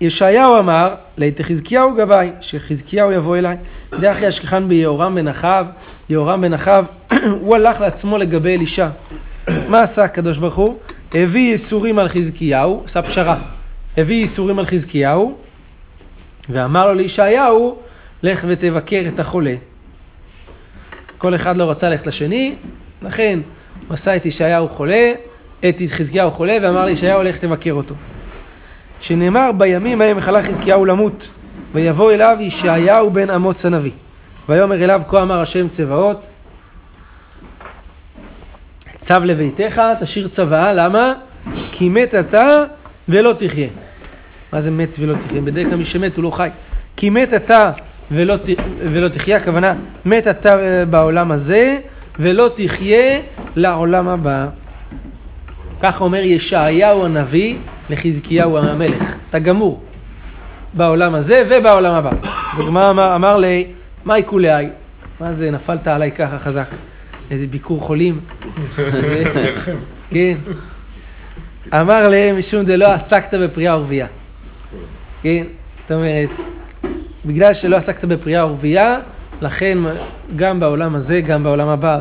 ישעיהו 0.00 0.58
אמר, 0.58 0.94
לית 1.18 1.40
חזקיהו 1.40 1.94
גבאי, 1.94 2.30
שחזקיהו 2.40 3.12
יבוא 3.12 3.36
אליי. 3.36 3.56
דאחי 4.00 4.28
אשכחן 4.28 4.68
ביהורם 4.68 5.14
בן 5.14 5.28
אחאב, 5.28 5.66
יהורם 6.08 6.40
בן 6.40 6.54
אחאב, 6.54 6.84
הוא 7.40 7.54
הלך 7.54 7.80
לעצמו 7.80 8.18
לגבי 8.18 8.56
אלישע. 8.56 8.88
מה 9.48 9.82
עשה 9.82 10.04
הקדוש 10.04 10.38
ברוך 10.38 10.54
הוא? 10.54 10.78
הביא 11.14 11.52
ייסורים 11.52 11.98
על 11.98 12.08
חזקיהו, 12.08 12.84
עשה 12.88 13.02
פשרה. 13.02 13.36
הביא 13.96 14.26
ייסורים 14.26 14.58
על 14.58 14.66
חזקיהו, 14.66 15.38
ואמר 16.48 16.86
לו 16.86 16.94
לישעיהו, 16.94 17.78
לך 18.22 18.44
ותבקר 18.48 19.02
את 19.14 19.20
החולה. 19.20 19.54
כל 21.18 21.34
אחד 21.34 21.56
לא 21.56 21.70
רצה 21.70 21.88
ללכת 21.88 22.06
לשני, 22.06 22.54
לכן 23.02 23.38
עשה 23.90 24.16
את 24.16 24.26
ישעיהו 24.26 24.68
חולה, 24.68 25.12
את 25.68 25.76
חזקיהו 25.88 26.30
חולה, 26.30 26.56
ואמר 26.62 26.84
לישעיהו 26.84 27.22
לך 27.22 27.36
תבקר 27.36 27.72
אותו. 27.72 27.94
שנאמר 29.06 29.50
בימים 29.52 30.00
ההם 30.00 30.18
החלה 30.18 30.42
חזקיהו 30.42 30.84
למות, 30.84 31.28
ויבוא 31.72 32.12
אליו 32.12 32.36
ישעיהו 32.40 33.10
בן 33.10 33.30
אמוץ 33.30 33.64
הנביא. 33.64 33.90
ויאמר 34.48 34.84
אליו 34.84 35.00
כה 35.08 35.22
אמר 35.22 35.40
השם 35.40 35.66
צבאות, 35.76 36.20
צו 39.08 39.14
לביתך, 39.24 39.82
תשאיר 40.00 40.28
צוואה, 40.36 40.72
למה? 40.72 41.12
כי 41.72 41.88
מת 41.88 42.14
אתה 42.14 42.64
ולא 43.08 43.32
תחיה. 43.32 43.68
מה 44.52 44.62
זה 44.62 44.70
מת 44.70 44.88
ולא 44.98 45.14
תחיה? 45.26 45.40
בדרך 45.40 45.66
כלל 45.68 45.76
מי 45.76 45.84
שמת 45.84 46.16
הוא 46.16 46.24
לא 46.24 46.30
חי. 46.30 46.48
כי 46.96 47.10
מת 47.10 47.34
אתה 47.34 47.70
ולא, 48.10 48.36
ת- 48.36 48.60
ולא 48.78 49.08
תחיה, 49.08 49.36
הכוונה, 49.36 49.74
מת 50.04 50.26
אתה 50.28 50.58
אה, 50.60 50.84
בעולם 50.84 51.32
הזה 51.32 51.78
ולא 52.18 52.48
תחיה 52.56 53.20
לעולם 53.56 54.08
הבא. 54.08 54.46
כך 55.82 56.00
אומר 56.00 56.18
ישעיהו 56.20 57.04
הנביא 57.04 57.56
לחזקיהו 57.90 58.58
המלך, 58.58 59.02
אתה 59.30 59.38
גמור 59.38 59.82
בעולם 60.74 61.14
הזה 61.14 61.42
ובעולם 61.50 61.94
הבא. 61.94 62.10
הגמרא 62.52 62.90
אמר, 62.90 63.14
אמר 63.16 63.36
לי, 63.36 63.66
מה 64.04 64.18
יקולי? 64.18 64.68
מה 65.20 65.34
זה, 65.34 65.50
נפלת 65.50 65.86
עליי 65.86 66.10
ככה 66.12 66.38
חזק? 66.38 66.68
איזה 67.30 67.46
ביקור 67.46 67.80
חולים? 67.80 68.20
כן. 70.10 70.34
אמר 71.74 72.08
להם, 72.08 72.38
משום 72.38 72.64
דלא 72.64 72.88
עסקת 72.92 73.34
בפריאה 73.34 73.78
ורבייה. 73.78 74.06
כן, 75.22 75.44
זאת 75.82 75.92
אומרת, 75.92 76.28
בגלל 77.24 77.54
שלא 77.54 77.76
עסקת 77.76 78.04
בפריאה 78.04 78.46
ורבייה, 78.46 78.98
לכן 79.40 79.78
גם 80.36 80.60
בעולם 80.60 80.94
הזה, 80.94 81.20
גם 81.20 81.44
בעולם 81.44 81.68
הבא. 81.68 82.00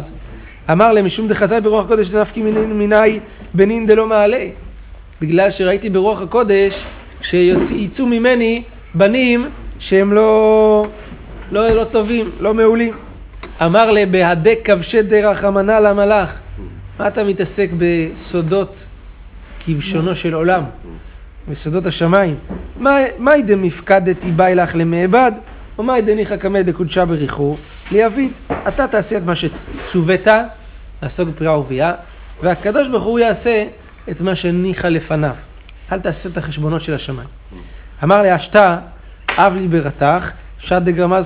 אמר 0.72 0.92
להם, 0.92 1.06
משום 1.06 1.27
דחזאי 1.27 1.62
ברוח 1.62 1.86
הקודש 1.86 2.08
דנפקי 2.08 2.42
מיני 2.42 3.20
בנין 3.54 3.88
דלא 3.88 4.08
מעלה. 4.08 4.46
בגלל 5.22 5.51
שראיתי 5.51 5.89
ברוח 5.89 6.22
הקודש 6.22 6.86
שיצאו 7.22 8.05
ממני 8.05 8.63
בנים 8.93 9.50
שהם 9.79 10.13
לא, 10.13 10.88
לא, 11.51 11.69
לא 11.69 11.84
טובים, 11.84 12.31
לא 12.39 12.53
מעולים. 12.53 12.93
אמר 13.62 13.91
לה, 13.91 14.05
בהדק 14.05 14.60
כבשי 14.63 15.01
דרחמנא 15.01 15.72
למלאך. 15.72 16.29
מה 17.00 17.07
אתה 17.07 17.24
מתעסק 17.24 17.69
בסודות 17.77 18.75
כבשונו 19.65 20.15
של 20.15 20.34
עולם, 20.34 20.63
בסודות 21.48 21.86
השמיים? 21.86 22.36
מאי 23.19 23.41
דמפקדתי 23.45 24.31
באי 24.31 24.55
לך 24.55 24.72
למעבד, 24.75 25.31
ומאי 25.79 26.01
דניחא 26.01 26.38
קמא 26.38 26.62
דקודשה 26.62 27.05
בריחו 27.05 27.57
ליביד. 27.91 28.31
אתה 28.67 28.88
תעשה 28.88 29.17
את 29.17 29.24
מה 29.25 29.34
שצוות, 29.36 30.27
לעסוק 31.03 31.29
בפריאה 31.29 31.57
ורבייה, 31.57 31.93
והקדוש 32.43 32.88
ברוך 32.88 33.03
הוא 33.03 33.19
יעשה 33.19 33.63
את 34.12 34.22
מה 34.22 34.36
שניחא 34.36 34.88
לפניו. 34.88 35.36
אל 35.92 36.00
תעשה 36.00 36.30
את 36.30 36.38
החשבונות 36.38 36.82
של 36.82 36.94
השמיים. 36.94 37.28
אמר 38.04 38.22
לאשתה, 38.24 38.78
אב 39.38 39.54
לי 39.56 39.68
ברתך, 39.68 40.32
שד 40.60 40.82
דגרמה 40.86 41.22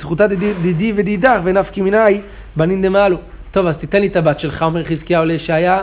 זכותה 0.00 0.26
דידי- 0.26 0.92
ודידך 0.96 1.40
ונפקי 1.44 1.80
מיני 1.80 2.20
בנין 2.56 2.82
דמעלו. 2.82 3.16
טוב, 3.50 3.66
אז 3.66 3.76
תיתן 3.76 4.00
לי 4.00 4.06
את 4.06 4.16
הבת 4.16 4.40
שלך, 4.40 4.62
אומר 4.62 4.84
חזקיהו 4.84 5.24
לישעיה, 5.24 5.82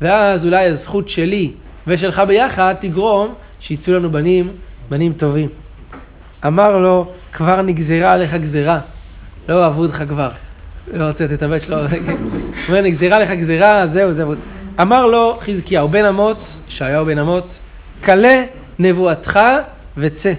ואז 0.00 0.44
אולי 0.44 0.66
הזכות 0.66 1.08
שלי 1.08 1.52
ושלך 1.86 2.22
ביחד 2.28 2.74
תגרום 2.80 3.34
שיצאו 3.60 3.94
לנו 3.94 4.10
בנים, 4.10 4.48
בנים 4.88 5.12
טובים. 5.12 5.48
אמר 6.46 6.78
לו, 6.78 7.12
כבר 7.32 7.62
נגזרה 7.62 8.12
עליך 8.12 8.34
גזרה, 8.34 8.80
לא 9.48 9.64
אהבו 9.64 9.82
אותך 9.82 10.02
כבר. 10.08 10.30
לא 10.94 11.04
רוצה 11.08 11.24
לתת 11.24 11.32
את 11.34 11.42
הבת 11.42 11.62
שלו, 11.62 11.76
אומר, 12.68 12.80
נגזרה 12.80 13.16
עליך 13.16 13.30
גזרה, 13.30 13.86
זהו, 13.92 14.14
זהו. 14.14 14.34
אמר 14.80 15.06
לו 15.06 15.38
חזקיהו, 15.40 15.88
בן 15.88 16.04
אמוץ, 16.04 16.38
ישעיהו 16.68 17.06
בן 17.06 17.18
אמוץ, 17.18 17.44
כלה 18.04 18.44
נבואתך 18.78 19.40
וצא. 19.96 20.32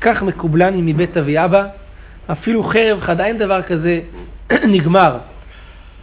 כך 0.00 0.22
מקובלני 0.22 0.92
מבית 0.92 1.16
אבי 1.16 1.44
אבא, 1.44 1.66
אפילו 2.32 2.62
חרב 2.64 3.00
חדה, 3.00 3.24
אין 3.24 3.38
דבר 3.38 3.62
כזה, 3.62 4.00
נגמר. 4.74 5.18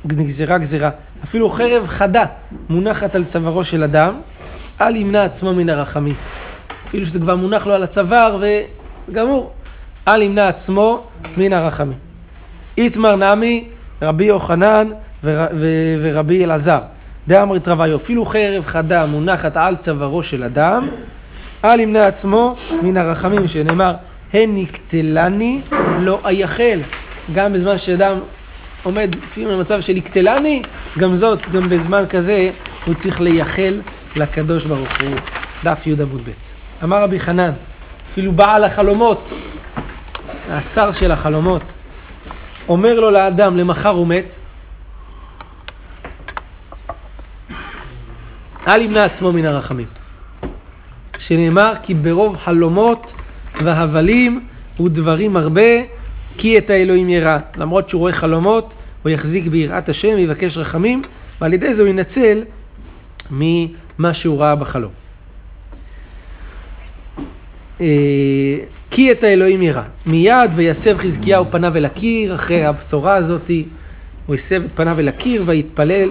נגזרה 0.05 0.57
גזרה. 0.57 0.89
אפילו 1.23 1.49
חרב 1.49 1.87
חדה 1.87 2.25
מונחת 2.69 3.15
על 3.15 3.23
צווארו 3.33 3.63
של 3.63 3.83
אדם, 3.83 4.19
אל 4.81 4.95
ימנע 4.95 5.23
עצמו 5.23 5.53
מן 5.53 5.69
הרחמים. 5.69 6.15
אפילו 6.87 7.05
שזה 7.05 7.19
כבר 7.19 7.35
מונח 7.35 7.67
לו 7.67 7.73
על 7.73 7.83
הצוואר 7.83 8.43
וגמור. 9.09 9.53
אל 10.07 10.21
ימנע 10.21 10.47
עצמו 10.47 11.03
מן 11.37 11.53
הרחמים. 11.53 11.97
איתמר 12.77 13.15
נמי, 13.15 13.67
רבי 14.01 14.25
יוחנן 14.25 14.87
ור, 15.23 15.45
ו, 15.53 15.67
ורבי 16.03 16.43
אלעזר. 16.43 16.79
דאמרית 17.27 17.67
רביו, 17.67 17.95
אפילו 17.95 18.25
חרב 18.25 18.65
חדה 18.65 19.05
מונחת 19.05 19.57
על 19.57 19.75
צווארו 19.85 20.23
של 20.23 20.43
אדם, 20.43 20.87
אל 21.65 21.79
ימנע 21.79 22.07
עצמו 22.07 22.55
מן 22.83 22.97
הרחמים, 22.97 23.47
שנאמר, 23.47 23.93
הן 24.33 24.57
נקטלני 24.57 25.61
לא 25.99 26.19
אייחל. 26.25 26.79
גם 27.33 27.53
בזמן 27.53 27.77
שאדם 27.77 28.17
עומד 28.83 29.15
לפעמים 29.15 29.49
במצב 29.49 29.81
של 29.81 29.97
יקטלני, 29.97 30.61
גם 30.97 31.17
זאת, 31.17 31.39
גם 31.53 31.69
בזמן 31.69 32.03
כזה, 32.09 32.49
הוא 32.85 32.95
צריך 33.03 33.21
לייחל 33.21 33.81
לקדוש 34.15 34.65
ברוך 34.65 34.89
הוא. 35.01 35.15
דף 35.63 35.87
י 35.87 35.91
עמוד 35.91 36.21
ב'. 36.25 36.31
אמר 36.83 37.03
רבי 37.03 37.19
חנן, 37.19 37.51
אפילו 38.11 38.31
בעל 38.31 38.63
החלומות, 38.63 39.29
השר 40.49 40.93
של 40.93 41.11
החלומות, 41.11 41.61
אומר 42.69 42.99
לו 42.99 43.11
לאדם, 43.11 43.57
למחר 43.57 43.89
הוא 43.89 44.07
מת, 44.07 44.25
אל 48.67 48.81
ימנע 48.81 49.05
עצמו 49.05 49.31
מן 49.31 49.45
הרחמים. 49.45 49.87
שנאמר 51.19 51.73
כי 51.83 51.93
ברוב 51.93 52.37
חלומות 52.37 53.13
והבלים 53.63 54.45
ודברים 54.79 55.37
הרבה 55.37 55.61
כי 56.37 56.57
את 56.57 56.69
האלוהים 56.69 57.09
ירא. 57.09 57.37
למרות 57.57 57.89
שהוא 57.89 57.99
רואה 57.99 58.13
חלומות, 58.13 58.73
הוא 59.03 59.09
יחזיק 59.09 59.47
ביראת 59.47 59.89
השם 59.89 60.09
ויבקש 60.15 60.57
רחמים, 60.57 61.01
ועל 61.41 61.53
ידי 61.53 61.75
זה 61.75 61.81
הוא 61.81 61.89
ינצל 61.89 62.43
ממה 63.31 64.13
שהוא 64.13 64.39
ראה 64.39 64.55
בחלום. 64.55 64.91
אה, 67.81 67.85
כי 68.91 69.11
את 69.11 69.23
האלוהים 69.23 69.61
ירא. 69.61 69.81
מיד 70.05 70.51
ויסב 70.55 70.97
חזקיהו 70.97 71.45
פניו 71.51 71.77
אל 71.77 71.85
הקיר, 71.85 72.35
אחרי 72.35 72.65
הבשורה 72.65 73.15
הזאתי, 73.15 73.65
הוא 74.25 74.35
הסב 74.35 74.63
את 74.63 74.71
פניו 74.75 74.99
אל 74.99 75.07
הקיר 75.07 75.43
ויתפלל 75.45 76.09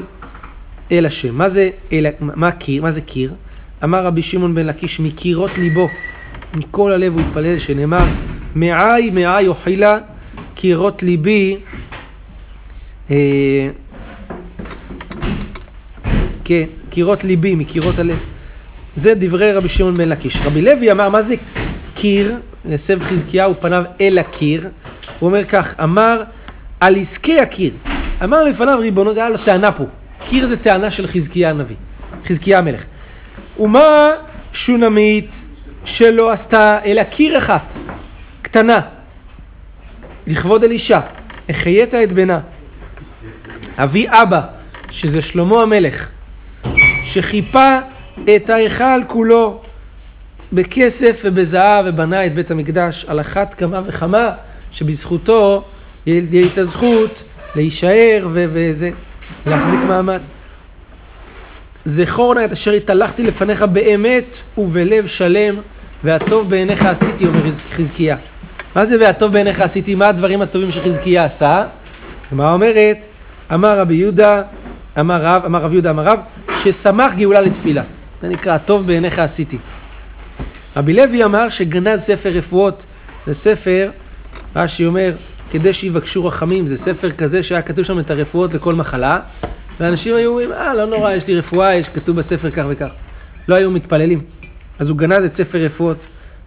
אל 0.93 1.07
השם. 1.07 1.35
מה 1.35 1.51
זה, 1.51 1.71
אל, 1.93 2.07
מה 2.21 2.51
קיר? 2.51 2.83
מה 2.83 2.93
זה 2.93 3.01
קיר? 3.01 3.33
אמר 3.85 4.07
רבי 4.07 4.23
שמעון 4.23 4.55
בן 4.55 4.67
לקיש, 4.67 5.01
מקירות 5.01 5.51
ליבו, 5.59 5.89
מכל 6.55 6.93
הלב 6.93 7.13
הוא 7.13 7.21
התפלל, 7.21 7.59
שנאמר, 7.59 8.05
מעי 8.55 9.11
מעי 9.11 9.49
אוכילה 9.49 9.99
קירות 10.55 11.03
ליבי, 11.03 11.57
אה, 13.11 13.69
כן, 16.45 16.65
קירות 16.91 17.25
ליבי, 17.25 17.55
מקירות 17.55 17.99
הלב. 17.99 18.19
זה 19.03 19.15
דברי 19.15 19.53
רבי 19.53 19.69
שמעון 19.69 19.97
בן 19.97 20.09
לקיש. 20.09 20.37
רבי 20.45 20.63
לוי 20.63 20.93
אמר, 20.93 21.09
מה 21.09 21.23
זה 21.23 21.35
קיר? 21.95 22.37
הסב 22.73 23.03
חזקיהו 23.03 23.55
פניו 23.61 23.85
אל 24.01 24.19
הקיר. 24.19 24.69
הוא 25.19 25.27
אומר 25.29 25.45
כך, 25.45 25.81
אמר 25.83 26.23
על 26.81 26.97
עסקי 26.97 27.41
הקיר. 27.41 27.73
אמר 28.25 28.45
לפניו 28.45 28.79
ריבונו, 28.79 29.15
זה 29.15 29.21
היה 29.21 29.29
לו 29.29 29.39
טענה 29.45 29.73
פה. 29.73 29.85
קיר 30.29 30.49
זה 30.49 30.57
טענה 30.57 30.91
של 30.91 31.07
חזקיה 31.07 31.51
הנביא, 31.51 31.77
חזקיה 32.29 32.59
המלך. 32.59 32.81
ומה 33.61 34.11
שונמית 34.53 35.31
שלא 35.85 36.33
עשתה 36.33 36.79
אלא 36.85 37.03
קיר 37.03 37.39
אחת, 37.39 37.63
קטנה, 38.43 38.81
לכבוד 40.27 40.65
אלישע, 40.65 41.01
החיית 41.49 41.95
את 41.95 42.13
בנה. 42.13 42.41
אבי 43.77 44.07
אבא, 44.09 44.41
שזה 44.91 45.23
שלמה 45.23 45.63
המלך, 45.63 46.09
שחיפה 47.13 47.79
את 48.37 48.51
ההיכל 48.51 49.05
כולו 49.07 49.63
בכסף 50.53 51.21
ובזהב 51.25 51.85
ובנה 51.89 52.27
את 52.27 52.35
בית 52.35 52.51
המקדש 52.51 53.05
על 53.09 53.21
אחת 53.21 53.55
כמה 53.55 53.81
וכמה 53.87 54.31
שבזכותו 54.73 55.65
יהיה 56.07 56.47
את 56.53 56.59
הזכות 56.59 57.23
להישאר 57.57 58.29
וזה, 58.33 58.91
להחזיק 59.47 59.81
מעמד. 59.89 60.21
זכור 61.87 62.35
נא 62.35 62.45
את 62.45 62.53
אשר 62.53 62.71
התהלכתי 62.71 63.23
לפניך 63.23 63.63
באמת 63.63 64.25
ובלב 64.59 65.07
שלם 65.07 65.55
והטוב 66.05 66.51
בעיניך 66.51 66.83
עשיתי, 66.83 67.27
אומר 67.27 67.41
חזקיה. 67.77 68.17
מה 68.77 68.87
זה 68.87 68.97
והטוב 69.01 69.33
בעיניך 69.33 69.61
עשיתי? 69.61 69.95
מה 69.95 70.09
הדברים 70.09 70.43
הטובים 70.43 70.73
שחזקיה 70.73 71.25
עשה? 71.25 71.67
הגמרא 72.29 72.53
אומרת, 72.53 72.97
אמר 73.55 73.79
רבי 73.79 73.95
יהודה, 73.95 74.43
אמר 75.01 75.23
רב, 75.23 75.43
אמר 75.45 75.63
רב 75.63 75.73
יהודה, 75.73 75.91
אמר 75.91 76.03
רב, 76.03 76.19
ששמח 76.63 77.13
גאולה 77.15 77.41
לתפילה. 77.41 77.83
זה 78.23 78.29
נקרא, 78.29 78.55
הטוב 78.55 78.87
בעיניך 78.87 79.19
עשיתי. 79.19 79.59
רבי 80.77 80.93
לוי 80.93 81.25
אמר 81.25 81.49
שגנז 81.49 82.01
ספר 82.07 82.29
רפואות, 82.29 82.83
זה 83.27 83.35
ספר, 83.35 83.91
רש"י 84.57 84.87
אומר, 84.87 85.13
כדי 85.55 85.75
שיבקשו 85.75 86.25
רחמים, 86.25 86.69
זה 86.69 86.77
ספר 86.85 87.11
כזה 87.11 87.43
שהיה 87.43 87.63
כתוב 87.63 87.85
שם 87.85 87.99
את 87.99 88.11
הרפואות 88.11 88.55
לכל 88.55 88.75
מחלה, 88.75 89.21
ואנשים 89.81 90.15
היו 90.15 90.31
אומרים, 90.31 90.53
אה, 90.53 90.75
לא 90.75 90.85
נורא, 90.85 91.13
יש 91.13 91.27
לי 91.27 91.39
רפואה, 91.39 91.75
יש 91.75 91.87
כתוב 91.95 92.17
בספר 92.17 92.51
כך 92.51 92.65
וכך. 92.69 92.89
לא 93.49 93.55
היו 93.55 93.71
מתפללים. 93.71 94.21
אז 94.79 94.89
הוא 94.89 94.97
גנז 94.97 95.25
את 95.25 95.37
ספר 95.37 95.59
רפואות. 95.59 95.97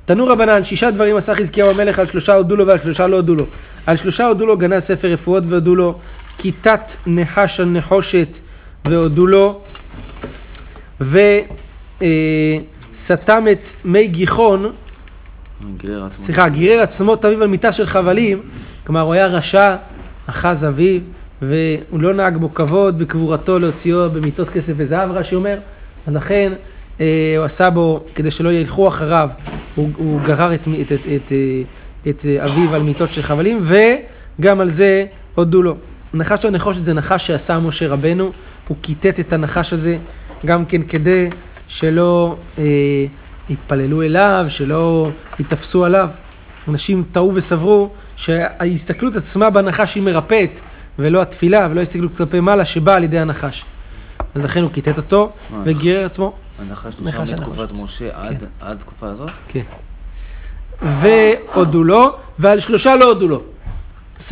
תנו 0.06 0.28
רבנן, 0.28 0.64
שישה 0.64 0.92
דברים 0.92 1.18
עשה 1.18 1.36
חזקיהו 1.36 1.70
המלך, 1.70 2.00
על 2.00 2.08
שלושה 2.08 2.34
הודו 2.34 2.56
לו 2.56 2.68
ועל 2.68 2.80
שלושה 2.84 3.08
לא 3.08 3.16
הודו 3.16 3.36
לו. 3.36 3.46
על 3.86 3.98
שלושה 3.98 4.28
הודו 4.28 4.46
לו 4.46 4.58
גנז 4.58 4.84
ספר 4.88 5.08
רפואות 5.08 5.44
והודו 5.50 5.76
לו 5.76 6.00
כיתת 6.38 6.82
נחש 7.06 7.60
על 7.60 7.66
נחושת 7.66 8.28
והודו 8.86 9.28
לו, 9.28 9.62
וסתם 11.02 11.22
את 13.52 13.60
מי 13.86 14.08
גיחון. 14.08 14.72
סליחה, 16.26 16.50
גירר 16.50 16.82
עצמו 16.82 17.14
את 17.14 17.26
אביו 17.26 17.44
על 17.44 17.48
מיטה 17.48 17.74
של 17.74 17.86
חבלים, 17.86 18.42
כלומר 18.88 19.02
הוא 19.02 19.14
היה 19.14 19.28
רשע, 19.28 19.76
אחז 20.26 20.66
אביו, 20.68 21.02
והוא 21.42 22.00
לא 22.00 22.14
נהג 22.14 22.38
בו 22.38 22.54
כבוד 22.54 23.00
בקבורתו 23.00 23.60
להוציאו 23.60 24.10
במיטות 24.10 24.50
כסף 24.50 24.74
וזהב, 24.78 25.12
רש"י 25.12 25.36
אומר, 25.36 25.58
אז 26.08 26.16
לכן 26.16 26.54
אה, 27.02 27.34
הוא 27.38 27.46
עשה 27.46 27.70
בו, 27.70 28.04
כדי 28.16 28.32
שלא 28.32 28.54
ילכו 28.54 28.88
אחריו, 28.88 29.30
הוא, 29.76 29.90
הוא 29.98 30.22
גרר 30.22 30.54
את, 30.54 30.60
את, 30.62 30.92
את, 30.92 30.92
את, 30.92 31.32
אה, 31.32 31.62
את 32.10 32.26
אה, 32.26 32.46
אביו 32.46 32.76
על 32.76 32.84
מיטות 32.84 33.10
של 33.14 33.22
חבלים, 33.22 33.66
וגם 34.40 34.60
על 34.60 34.72
זה 34.78 35.06
הודו 35.36 35.62
לו. 35.62 35.76
נחש 36.14 36.46
הנחושת 36.46 36.84
זה 36.86 36.94
נחש 36.94 37.28
שעשה 37.28 37.60
משה 37.60 37.88
רבנו, 37.88 38.32
הוא 38.68 38.78
כיתת 38.82 39.20
את 39.20 39.34
הנחש 39.34 39.74
הזה 39.74 39.98
גם 40.46 40.66
כן 40.66 40.82
כדי 40.82 41.30
שלא 41.68 42.36
אה, 42.60 42.64
יתפללו 43.50 44.02
אליו, 44.02 44.46
שלא 44.50 45.12
ייתפסו 45.40 45.86
עליו. 45.86 46.08
אנשים 46.68 47.04
טעו 47.12 47.32
וסברו 47.36 47.90
שההסתכלות 48.18 49.14
עצמה 49.16 49.50
בנחש 49.50 49.96
היא 49.96 50.04
מרפאת, 50.04 50.50
ולא 51.00 51.22
התפילה, 51.22 51.68
ולא 51.72 51.82
הסתכלות 51.82 52.18
כלפי 52.18 52.40
מעלה 52.40 52.66
שבאה 52.66 52.96
על 52.96 53.04
ידי 53.04 53.20
הנחש. 53.20 53.66
אז 54.36 54.42
לכן 54.42 54.62
הוא 54.62 54.72
כיתת 54.72 54.98
אותו 54.98 55.32
מה, 55.50 55.62
וגירר 55.66 56.06
עצמו. 56.06 56.34
הנחש 56.60 56.94
נחש 57.02 57.20
נשאר 57.20 57.40
מתקופת. 57.40 57.72
משה 57.72 58.10
עד 58.14 58.44
עד 58.62 58.78
תקופה 58.78 59.08
הזאת? 59.08 59.30
כן. 59.48 59.62
והודו 60.82 61.84
לו, 61.84 62.16
ועל 62.40 62.60
שלושה 62.60 62.96
לא 62.96 63.06
הודו 63.06 63.28
לו. 63.28 63.42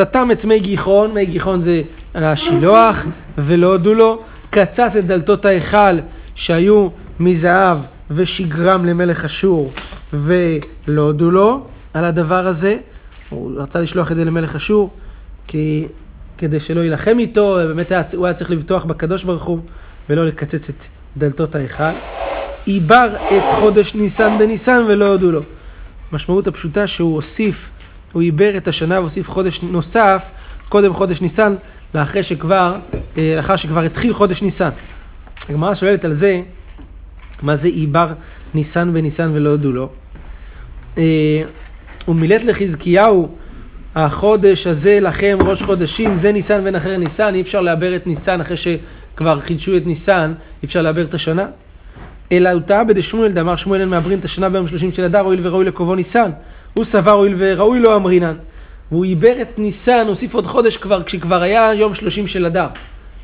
סתם 0.02 0.32
את 0.32 0.46
מי 0.46 0.60
גיחון, 0.60 1.14
מי 1.14 1.26
גיחון 1.26 1.62
זה 1.62 1.82
השילוח, 2.16 2.96
ולא 3.38 3.68
הודו 3.68 3.94
לו. 3.94 4.24
קצץ 4.50 4.96
את 5.00 5.08
דלתות 5.08 5.46
ההיכל 5.46 6.00
שהיו 6.36 6.88
מזהב 7.20 7.78
ושגרם 8.12 8.86
למלך 8.86 9.26
אשור, 9.26 9.74
ולא 10.14 11.02
הודו 11.02 11.32
לו 11.32 11.68
על 11.94 12.06
הדבר 12.06 12.48
הזה. 12.48 12.78
הוא 13.30 13.62
רצה 13.62 13.80
לשלוח 13.80 14.12
את 14.12 14.16
זה 14.16 14.26
למלך 14.26 14.56
אשור, 14.56 14.94
כי, 15.48 15.88
כדי 16.38 16.60
שלא 16.60 16.82
יילחם 16.82 17.20
איתו, 17.20 17.58
באמת 17.68 17.92
היה, 17.92 18.02
הוא 18.14 18.26
היה 18.26 18.36
צריך 18.36 18.52
לבטוח 18.52 18.86
בקדוש 18.86 19.24
ברוך 19.24 19.44
הוא, 19.44 19.60
ולא 20.10 20.26
לקצץ 20.26 20.70
את 20.70 20.76
דלתות 21.18 21.56
ההיכל. 21.56 21.84
עיבר 22.66 23.16
את 23.16 23.44
חודש 23.60 23.96
ניסן 23.96 24.38
בניסן 24.40 24.84
ולא 24.88 25.06
הודו 25.06 25.32
לו. 25.32 25.42
המשמעות 26.12 26.48
הפשוטה 26.48 26.88
שהוא 26.88 27.16
הוסיף, 27.16 27.56
הוא 28.12 28.22
עיבר 28.22 28.58
את 28.58 28.68
השנה 28.68 29.00
והוסיף 29.00 29.30
חודש 29.30 29.60
נוסף, 29.64 30.22
קודם 30.70 30.94
חודש 30.94 31.22
ניסן, 31.22 31.56
לאחרי 31.96 32.24
שכבר, 32.24 32.76
אה, 33.18 33.34
לאחר 33.38 33.56
שכבר 33.56 33.84
התחיל 33.84 34.14
חודש 34.14 34.42
ניסן. 34.42 34.70
הגמרא 35.50 35.76
שואלת 35.76 36.06
על 36.06 36.16
זה, 36.16 36.42
מה 37.42 37.58
זה 37.58 37.68
עיבר 37.68 38.08
ניסן 38.54 38.94
בניסן 38.94 39.32
ולא 39.34 39.50
הודו 39.50 39.72
לו? 39.72 39.90
ומילאת 42.08 42.44
לחזקיהו, 42.44 43.30
החודש 43.96 44.68
הזה 44.68 45.00
לכם 45.02 45.38
ראש 45.42 45.62
חודשים, 45.62 46.20
זה 46.22 46.32
ניסן 46.32 46.64
בין 46.64 46.76
אחרי 46.76 46.98
ניסן, 46.98 47.36
אי 47.36 47.42
אפשר 47.42 47.62
לעבר 47.62 47.96
את 47.96 48.08
ניסן 48.08 48.42
אחרי 48.42 48.58
שכבר 48.58 49.40
חידשו 49.40 49.78
את 49.78 49.86
ניסן, 49.86 50.34
אי 50.64 50.68
אפשר 50.68 50.82
לעבר 50.82 51.04
את 51.04 51.14
השנה. 51.14 51.46
אלא 52.32 52.50
הוא 52.50 52.62
טעה 52.62 52.84
בדשמואל, 52.84 53.32
דאמר 53.32 53.56
שמואל 53.56 53.82
אין 53.82 53.90
מעברין 53.90 54.20
את 54.20 54.26
השנה 54.26 54.50
ביום 54.50 54.68
שלושים 54.68 54.92
של 54.92 55.04
אדר, 55.04 55.20
הואיל 55.20 55.48
וראוי 55.48 55.66
לקובו 55.66 55.96
ניסן. 55.96 56.32
הוא 56.74 56.86
סבר 56.92 57.12
הואיל 57.12 57.36
וראוי 57.38 57.80
לו 57.80 57.96
אמרינן. 57.96 58.36
והוא 58.92 59.06
עיבר 59.06 59.42
את 59.42 59.60
ניסן, 59.60 60.06
הוסיף 60.08 60.34
עוד 60.34 60.46
חודש 60.46 60.78
כבר, 60.78 61.04
כשכבר 61.04 61.42
היה 61.42 61.74
יום 61.74 61.96
שלושים 61.96 62.28
של 62.28 62.46
אדר. 62.46 62.68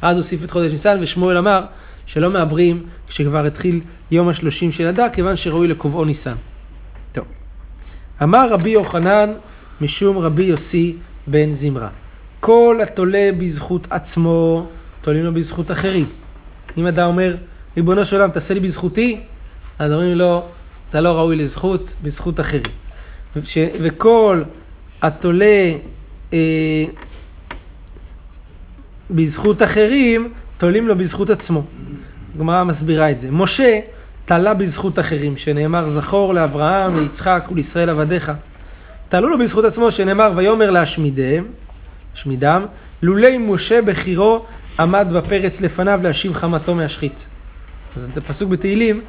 אז 0.01 0.17
הוסיף 0.17 0.43
את 0.43 0.51
חודש 0.51 0.71
ניסן, 0.71 0.97
ושמואל 1.01 1.37
אמר 1.37 1.61
שלא 2.05 2.29
מעברים 2.29 2.83
כשכבר 3.07 3.45
התחיל 3.45 3.79
יום 4.11 4.29
השלושים 4.29 4.71
של 4.71 4.87
אדר, 4.87 5.07
כיוון 5.13 5.37
שראוי 5.37 5.67
לקובעו 5.67 6.05
ניסן. 6.05 6.35
אמר 8.23 8.49
רבי 8.49 8.69
יוחנן 8.69 9.33
משום 9.81 10.17
רבי 10.17 10.43
יוסי 10.43 10.95
בן 11.27 11.55
זמרה. 11.61 11.89
כל 12.39 12.79
התולה 12.83 13.29
בזכות 13.37 13.87
עצמו, 13.89 14.67
תולים 15.01 15.23
לו 15.23 15.33
בזכות 15.33 15.71
אחרים. 15.71 16.09
אם 16.77 16.87
אדם 16.87 17.07
אומר, 17.07 17.35
ריבונו 17.77 18.05
של 18.05 18.15
עולם, 18.15 18.31
תעשה 18.31 18.53
לי 18.53 18.59
בזכותי, 18.59 19.19
אז 19.79 19.91
אומרים 19.91 20.17
לו, 20.17 20.43
אתה 20.89 21.01
לא 21.01 21.09
ראוי 21.09 21.35
לזכות, 21.35 21.85
בזכות 22.03 22.39
אחרים. 22.39 22.63
ש, 23.43 23.57
וכל 23.81 24.43
התולה 25.01 25.73
אה, 26.33 26.85
בזכות 29.11 29.63
אחרים, 29.63 30.33
תולים 30.57 30.87
לו 30.87 30.95
בזכות 30.95 31.29
עצמו. 31.29 31.63
הגמרא 32.35 32.63
מסבירה 32.63 33.11
את 33.11 33.21
זה. 33.21 33.31
משה 33.31 33.79
תלה 34.31 34.53
בזכות 34.53 34.99
אחרים, 34.99 35.37
שנאמר 35.37 35.99
זכור 36.01 36.33
לאברהם, 36.33 36.99
ליצחק 36.99 37.43
ולישראל 37.51 37.89
עבדיך. 37.89 38.31
תלו 39.09 39.29
לו 39.29 39.37
בזכות 39.37 39.65
עצמו, 39.65 39.91
שנאמר 39.91 40.31
ויאמר 40.35 40.69
להשמידם, 40.69 41.43
השמידם, 42.13 42.65
לולי 43.01 43.37
משה 43.37 43.81
בחירו 43.81 44.45
עמד 44.79 45.07
בפרץ 45.13 45.53
לפניו 45.59 45.99
להשיב 46.03 46.33
חמתו 46.33 46.75
מהשחית. 46.75 47.13
אז 47.97 48.03
את 48.13 48.17
הפסוק 48.17 48.49
בתהילים, 48.49 49.01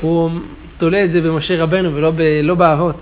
הוא 0.00 0.30
תולה 0.78 1.04
את 1.04 1.10
זה 1.10 1.20
במשה 1.20 1.62
רבנו 1.62 1.94
ולא 1.94 2.10
ב, 2.10 2.20
לא 2.42 2.54
באבות. 2.54 2.96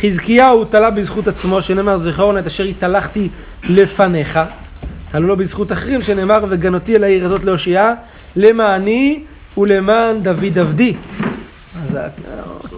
חזקיהו 0.00 0.64
תלה 0.64 0.90
בזכות 0.90 1.28
עצמו, 1.28 1.62
שנאמר 1.62 1.98
זכרון 1.98 2.38
את 2.38 2.46
אשר 2.46 2.64
התהלכתי 2.64 3.28
לפניך. 3.64 4.38
תלו 5.12 5.28
לו 5.28 5.36
בזכות 5.36 5.72
אחרים, 5.72 6.02
שנאמר 6.02 6.44
וגנותי 6.48 6.96
אל 6.96 7.04
העיר 7.04 7.26
הזאת 7.26 7.44
להושיעה, 7.44 7.94
למעני 8.36 9.24
ולמען 9.58 10.22
דוד 10.22 10.58
עבדי. 10.58 10.94
אז 11.74 11.98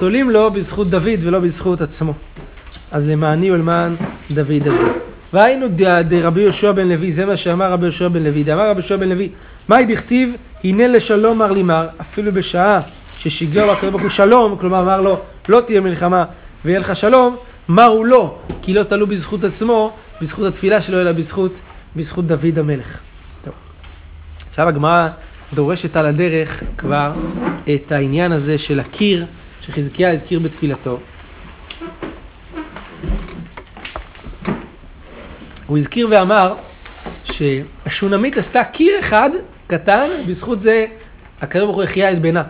תולים 0.00 0.30
לו 0.30 0.50
בזכות 0.50 0.90
דוד 0.90 1.20
ולא 1.22 1.38
בזכות 1.38 1.80
עצמו. 1.80 2.14
אז 2.90 3.08
למעני 3.08 3.50
ולמען 3.50 3.96
דוד 4.30 4.68
עבדי. 4.68 5.02
והיינו 5.32 5.66
דרבי 6.08 6.40
יהושע 6.40 6.72
בן 6.72 6.88
לוי, 6.88 7.12
זה 7.12 7.26
מה 7.26 7.36
שאמר 7.36 7.72
רבי 7.72 7.84
יהושע 7.86 8.08
בן 8.08 8.22
לוי. 8.22 8.44
דאמר 8.44 8.70
רבי 8.70 8.80
יהושע 8.80 8.96
בן 8.96 9.08
לוי, 9.08 9.28
מהי 9.68 9.86
דכתיב, 9.86 10.34
הנה 10.64 10.86
לשלום 10.86 11.38
מר 11.38 11.52
לי 11.52 11.62
מר, 11.62 11.86
אפילו 12.00 12.32
בשעה 12.32 12.80
ששיגר 13.18 13.66
לו 13.66 13.72
הקדוש 13.72 13.90
ברוך 13.90 14.02
הוא 14.02 14.10
שלום, 14.10 14.56
כלומר 14.60 14.80
אמר 14.80 15.00
לו, 15.00 15.20
לא 15.48 15.60
תהיה 15.66 15.80
מלחמה 15.80 16.24
ויהיה 16.64 16.78
לך 16.78 16.96
שלום, 16.96 17.36
מר 17.68 17.84
הוא 17.84 18.06
לא, 18.06 18.38
כי 18.62 18.74
לא 18.74 18.82
תלו 18.82 19.06
בזכות 19.06 19.44
עצמו, 19.44 19.92
בזכות 20.22 20.46
התפילה 20.46 20.82
שלו, 20.82 21.00
אלא 21.00 21.12
בזכות, 21.12 21.52
בזכות 21.96 22.26
דוד 22.26 22.58
המלך. 22.58 22.98
טוב. 23.44 23.54
עכשיו 24.50 24.68
הגמרא 24.68 25.08
דורשת 25.54 25.96
על 25.96 26.06
הדרך 26.06 26.62
כבר 26.78 27.12
את 27.74 27.92
העניין 27.92 28.32
הזה 28.32 28.58
של 28.58 28.80
הקיר, 28.80 29.26
שחזקיה 29.60 30.12
הזכיר 30.12 30.38
בתפילתו. 30.38 31.00
הוא 35.66 35.78
הזכיר 35.78 36.08
ואמר 36.10 36.54
שהשונמית 37.24 38.36
עשתה 38.36 38.64
קיר 38.64 39.00
אחד 39.00 39.30
קטן, 39.66 40.08
בזכות 40.28 40.60
זה 40.62 40.86
הקדוש 41.40 41.64
ברוך 41.64 41.76
הוא 41.76 41.84
החיה 41.84 42.12
את 42.12 42.22
בנה. 42.22 42.42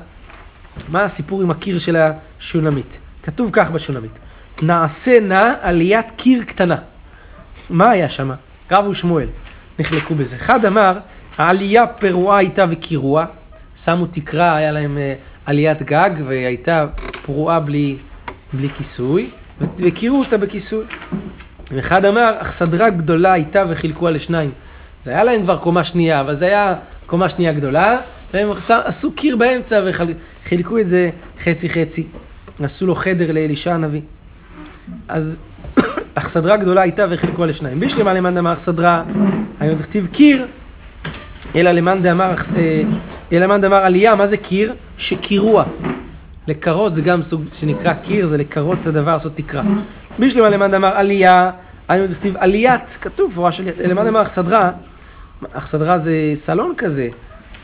מה 0.89 1.05
הסיפור 1.05 1.43
עם 1.43 1.51
הקיר 1.51 1.79
של 1.79 1.97
השונמית? 1.97 2.99
כתוב 3.23 3.51
כך 3.53 3.71
בשונמית: 3.71 4.13
נעשה 4.63 5.21
נא 5.21 5.53
עליית 5.61 6.07
קיר 6.17 6.45
קטנה. 6.45 6.77
מה 7.71 7.91
היה 7.91 8.09
שם? 8.09 8.31
רב 8.71 8.87
ושמואל 8.87 9.29
נחלקו 9.79 10.15
בזה. 10.15 10.37
אחד 10.37 10.65
אמר, 10.65 10.99
העלייה 11.37 11.87
פרועה 11.87 12.39
הייתה 12.39 12.65
וקירוע, 12.71 13.25
שמו 13.85 14.07
תקרה, 14.07 14.57
היה 14.57 14.73
להם 14.73 14.99
אה, 14.99 15.15
עליית 15.47 15.83
גג 15.83 16.11
והייתה 16.27 16.87
פרועה 17.23 17.61
בלי, 17.61 17.97
בלי 18.53 18.69
כיסוי, 18.69 19.31
וקירו 19.79 20.19
אותה 20.19 20.39
בכיסוי. 20.39 20.85
ואחד 21.71 22.05
אמר, 22.05 22.35
אכסדרה 22.39 22.91
גדולה 22.91 23.33
הייתה 23.33 23.65
וחילקוה 23.69 24.11
לשניים. 24.11 24.51
זה 25.05 25.11
היה 25.11 25.25
להם 25.25 25.43
כבר 25.43 25.57
קומה 25.57 25.85
שנייה, 25.85 26.21
אבל 26.21 26.37
זה 26.37 26.45
היה 26.45 26.75
קומה 27.07 27.29
שנייה 27.29 27.53
גדולה, 27.53 28.01
והם 28.35 28.49
עשו 28.69 29.13
קיר 29.13 29.37
באמצע 29.37 29.83
וחילקו 29.87 30.79
את 30.79 30.89
זה 30.89 31.11
חצי 31.45 31.69
חצי. 31.69 32.07
עשו 32.63 32.87
לו 32.87 32.95
חדר 32.95 33.33
לאלישע 33.33 33.75
הנביא. 33.75 34.01
אז 35.09 35.25
אכסדרה 36.15 36.57
גדולה 36.57 36.81
הייתה 36.81 37.07
וחילקוה 37.11 37.47
לשניים. 37.47 37.81
בשלמה 37.81 38.15
למאן 38.15 38.35
דאמר 38.35 38.53
אכסדרה, 38.53 39.03
היום 39.61 39.79
תכתיב 39.79 40.07
קיר, 40.13 40.47
אלא 41.57 41.71
למאן 41.71 42.03
דאמר, 42.03 42.35
אה, 42.57 42.83
אלא 43.33 43.45
למאן 43.45 43.61
דאמר 43.61 43.77
עלייה, 43.77 44.15
מה 44.15 44.29
זה 44.29 44.37
קיר? 44.37 44.75
שקירוע. 44.99 45.65
לקרות 46.49 46.95
זה 46.95 47.01
גם 47.01 47.23
סוג 47.31 47.45
שנקרא 47.61 47.93
קיר, 47.93 48.29
זה 48.29 48.37
לקרות 48.37 48.79
את 48.83 48.87
הדבר, 48.87 49.17
לעשות 49.17 49.37
תקרה. 49.37 49.63
בשלמה 50.19 50.49
למאן 50.49 50.71
דאמר 50.71 50.97
עלייה, 50.97 51.51
היום 51.89 52.07
תכתיב 52.07 52.37
עליית, 52.37 52.81
כתוב 53.01 53.31
מפורש 53.31 53.61
עליית, 53.61 53.79
למאן 53.79 54.05
דאמר 54.05 54.23
אכסדרה, 54.23 54.71
אכסדרה 55.53 55.99
זה 55.99 56.35
סלון 56.47 56.75
כזה, 56.79 57.09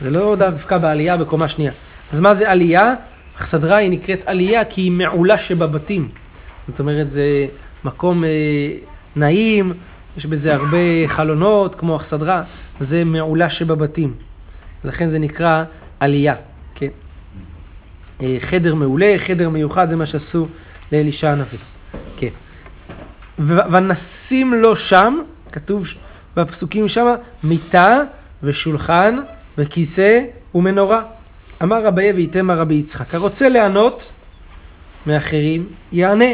זה 0.01 0.09
לא 0.09 0.35
דווקא 0.35 0.77
בעלייה 0.77 1.17
בקומה 1.17 1.49
שנייה. 1.49 1.71
אז 2.13 2.19
מה 2.19 2.35
זה 2.35 2.51
עלייה? 2.51 2.93
אכסדרה 3.41 3.77
היא 3.77 3.89
נקראת 3.89 4.19
עלייה 4.25 4.65
כי 4.65 4.81
היא 4.81 4.91
מעולה 4.91 5.37
שבבתים. 5.37 6.09
זאת 6.67 6.79
אומרת, 6.79 7.11
זה 7.11 7.45
מקום 7.83 8.23
אה, 8.23 8.29
נעים, 9.15 9.73
יש 10.17 10.25
בזה 10.25 10.55
הרבה 10.55 10.77
חלונות, 11.07 11.75
כמו 11.75 11.95
אכסדרה, 11.95 12.43
זה 12.79 13.03
מעולה 13.03 13.49
שבבתים. 13.49 14.13
לכן 14.83 15.09
זה 15.09 15.19
נקרא 15.19 15.63
עלייה, 15.99 16.35
כן? 16.75 16.87
אה, 18.21 18.37
חדר 18.41 18.75
מעולה, 18.75 19.15
חדר 19.27 19.49
מיוחד, 19.49 19.89
זה 19.89 19.95
מה 19.95 20.05
שעשו 20.05 20.47
לאלישע 20.91 21.31
הנביא. 21.31 21.59
כן. 22.17 22.29
ונשים 23.71 24.53
לו 24.53 24.75
שם, 24.75 25.19
כתוב 25.51 25.83
בפסוקים 26.35 26.87
שם, 26.87 27.15
מיטה 27.43 28.01
ושולחן 28.43 29.15
וכיסא 29.57 30.19
ומנורה. 30.55 31.03
אמר 31.63 31.85
רבי 31.85 32.11
ויתמה 32.11 32.55
רבי 32.55 32.73
יצחק, 32.73 33.15
הרוצה 33.15 33.49
לענות 33.49 34.03
מאחרים, 35.05 35.67
יענה, 35.91 36.33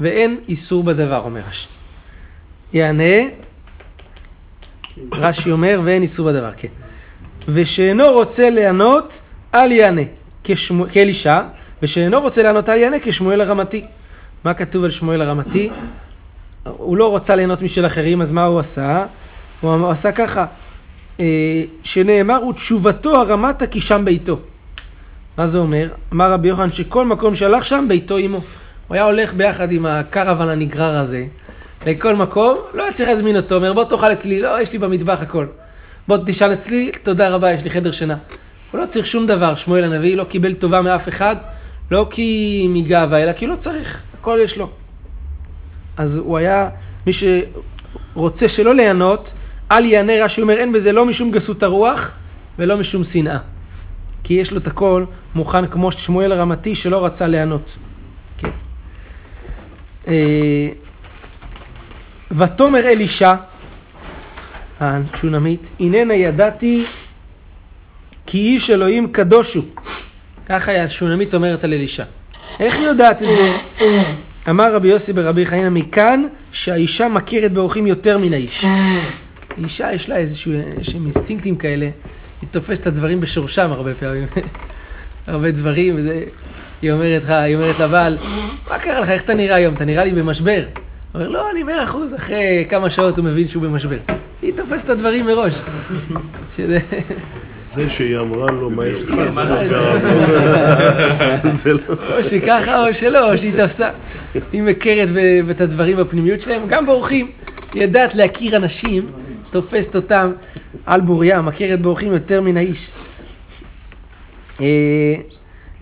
ואין 0.00 0.40
איסור 0.48 0.84
בדבר, 0.84 1.18
אומר 1.24 1.40
רש"י. 1.48 1.68
יענה, 2.72 3.28
רש"י 5.12 5.50
אומר, 5.50 5.80
ואין 5.84 6.02
איסור 6.02 6.26
בדבר, 6.32 6.50
כן. 6.56 6.68
ושאינו 7.48 8.12
רוצה 8.12 8.50
לענות, 8.50 9.08
אל 9.54 9.72
יענה, 9.72 10.02
כשמו- 10.44 10.86
כאלישע, 10.92 11.40
ושאינו 11.82 12.20
רוצה 12.20 12.42
לענות 12.42 12.68
אל 12.68 12.76
יענה 12.78 12.96
כשמואל 13.02 13.40
הרמתי. 13.40 13.84
מה 14.44 14.54
כתוב 14.54 14.84
על 14.84 14.90
שמואל 14.90 15.22
הרמתי? 15.22 15.70
הוא 16.64 16.96
לא 16.96 17.16
רצה 17.16 17.36
ליהנות 17.36 17.62
משל 17.62 17.86
אחרים, 17.86 18.22
אז 18.22 18.30
מה 18.30 18.44
הוא 18.44 18.60
עשה? 18.60 19.06
הוא 19.60 19.74
אמר- 19.74 19.90
עשה 19.90 20.12
ככה, 20.12 20.46
אה, 21.20 21.24
שנאמר, 21.82 22.46
ותשובתו 22.46 23.16
הרמתה 23.16 23.66
כי 23.66 23.80
שם 23.80 24.04
ביתו. 24.04 24.38
מה 25.38 25.48
זה 25.48 25.58
אומר? 25.58 25.88
אמר 26.12 26.32
רבי 26.32 26.48
יוחנן 26.48 26.72
שכל 26.72 27.06
מקום 27.06 27.36
שהלך 27.36 27.64
שם, 27.64 27.84
ביתו 27.88 28.16
עמו. 28.16 28.40
הוא 28.88 28.94
היה 28.94 29.04
הולך 29.04 29.32
ביחד 29.34 29.72
עם 29.72 29.86
הקרוון 29.86 30.48
הנגרר 30.48 30.96
הזה 30.98 31.24
לכל 31.86 32.16
מקום, 32.16 32.58
לא 32.74 32.84
צריך 32.96 33.08
להזמין 33.08 33.36
אותו, 33.36 33.54
אומר 33.54 33.72
בוא 33.72 33.84
תאכל 33.84 34.12
אצלי, 34.12 34.40
לא, 34.40 34.62
יש 34.62 34.72
לי 34.72 34.78
במטבח 34.78 35.18
הכל. 35.20 35.46
בוא 36.08 36.16
תשאל 36.26 36.52
אצלי, 36.52 36.90
תודה 37.02 37.28
רבה, 37.28 37.52
יש 37.52 37.62
לי 37.62 37.70
חדר 37.70 37.92
שינה. 37.92 38.16
הוא 38.70 38.80
לא 38.80 38.86
צריך 38.92 39.06
שום 39.06 39.26
דבר, 39.26 39.54
שמואל 39.54 39.84
הנביא 39.84 40.16
לא 40.16 40.24
קיבל 40.24 40.54
טובה 40.54 40.82
מאף 40.82 41.08
אחד, 41.08 41.36
לא 41.90 42.06
כי 42.10 42.66
מגאווה, 42.70 43.22
אלא 43.22 43.32
כי 43.32 43.46
לא 43.46 43.54
צריך, 43.64 44.02
הכל 44.20 44.38
יש 44.44 44.56
לו. 44.56 44.70
אז 45.96 46.16
הוא 46.16 46.38
היה, 46.38 46.68
מי 47.06 47.12
שרוצה 47.12 48.48
שלא 48.48 48.74
ליהנות, 48.74 49.28
אל 49.72 49.84
יענה, 49.84 50.24
רש"י 50.24 50.42
אומר, 50.42 50.54
אין 50.54 50.72
בזה 50.72 50.92
לא 50.92 51.06
משום 51.06 51.30
גסות 51.30 51.62
הרוח 51.62 52.10
ולא 52.58 52.76
משום 52.76 53.04
שנאה. 53.04 53.38
כי 54.24 54.34
יש 54.34 54.50
לו 54.50 54.58
את 54.58 54.66
הכל 54.66 55.04
מוכן 55.34 55.66
כמו 55.66 55.92
שמואל 55.92 56.32
הרמתי 56.32 56.74
שלא 56.74 57.06
רצה 57.06 57.26
ליהנות. 57.26 57.76
כן. 58.38 58.50
ותאמר 62.38 62.86
אלישע, 62.86 63.34
השונמית, 64.80 65.60
הננה 65.80 66.14
ידעתי 66.14 66.84
כי 68.26 68.38
איש 68.38 68.70
אלוהים 68.70 69.12
קדוש 69.12 69.54
הוא. 69.54 69.64
ככה 70.46 70.82
השונמית 70.82 71.34
אומרת 71.34 71.64
על 71.64 71.72
אלישע. 71.72 72.04
איך 72.60 72.74
יודעת 72.74 73.22
את 73.22 73.28
זה? 73.28 73.52
אמר 74.50 74.74
רבי 74.74 74.88
יוסי 74.88 75.12
ברבי 75.12 75.46
חנינא 75.46 75.68
מכאן 75.68 76.22
שהאישה 76.52 77.08
מכירת 77.08 77.52
באורחים 77.52 77.86
יותר 77.86 78.18
מן 78.18 78.32
האיש. 78.32 78.64
אישה 79.64 79.92
יש 79.92 80.08
לה 80.08 80.16
איזשהו, 80.16 80.52
איזשהם 80.52 81.06
אינסטינקטים 81.06 81.56
כאלה, 81.56 81.88
היא 82.40 82.48
תופסת 82.50 82.80
את 82.80 82.86
הדברים 82.86 83.20
בשורשם 83.20 83.72
הרבה 83.72 83.94
פעמים. 83.94 84.26
הרבה 85.26 85.50
דברים, 85.50 85.94
וזה, 85.98 86.24
היא 86.82 86.92
אומרת 86.92 87.22
לך, 87.22 87.30
היא 87.30 87.56
אומרת 87.56 87.78
לבעל, 87.78 88.18
מה 88.70 88.78
קרה 88.78 89.00
לך, 89.00 89.08
איך 89.08 89.22
אתה 89.22 89.34
נראה 89.34 89.56
היום? 89.56 89.74
אתה 89.74 89.84
נראה 89.84 90.04
לי 90.04 90.10
במשבר. 90.10 90.64
אומר, 91.14 91.28
לא, 91.28 91.50
אני 91.50 91.62
מאה 91.62 91.84
אחוז, 91.84 92.14
אחרי 92.14 92.66
כמה 92.70 92.90
שעות 92.90 93.16
הוא 93.16 93.24
מבין 93.24 93.48
שהוא 93.48 93.62
במשבר. 93.62 93.96
היא 94.42 94.52
תופסת 94.56 94.84
את 94.84 94.90
הדברים 94.90 95.26
מראש. 95.26 95.52
זה 97.76 97.90
שהיא 97.90 98.18
אמרה 98.18 98.50
לו, 98.50 98.70
מה 98.70 98.86
יש 98.86 99.02
לך? 99.02 99.10
גם- 99.10 99.38
זה 101.64 101.72
לא... 101.72 101.78
או 101.88 101.94
שככה 102.30 102.88
או 102.88 102.94
שלא, 102.94 103.32
או 103.32 103.38
שהיא 103.38 103.52
תפסה. 103.66 103.90
היא 104.52 104.62
מכרת 104.62 105.08
את 105.50 105.60
הדברים 105.60 105.96
בפנימיות 105.96 106.40
שלהם, 106.40 106.62
גם 106.68 106.86
באורחים. 106.86 107.30
היא 107.74 107.82
יודעת 107.82 108.14
להכיר 108.14 108.56
אנשים, 108.56 109.06
תופסת 109.50 109.96
אותם 109.96 110.32
על 110.86 111.00
בוריה, 111.00 111.42
מכרת 111.42 111.80
באורחים 111.80 112.12
יותר 112.12 112.40
מן 112.40 112.56
האיש. 112.56 112.88
אה, 114.60 114.66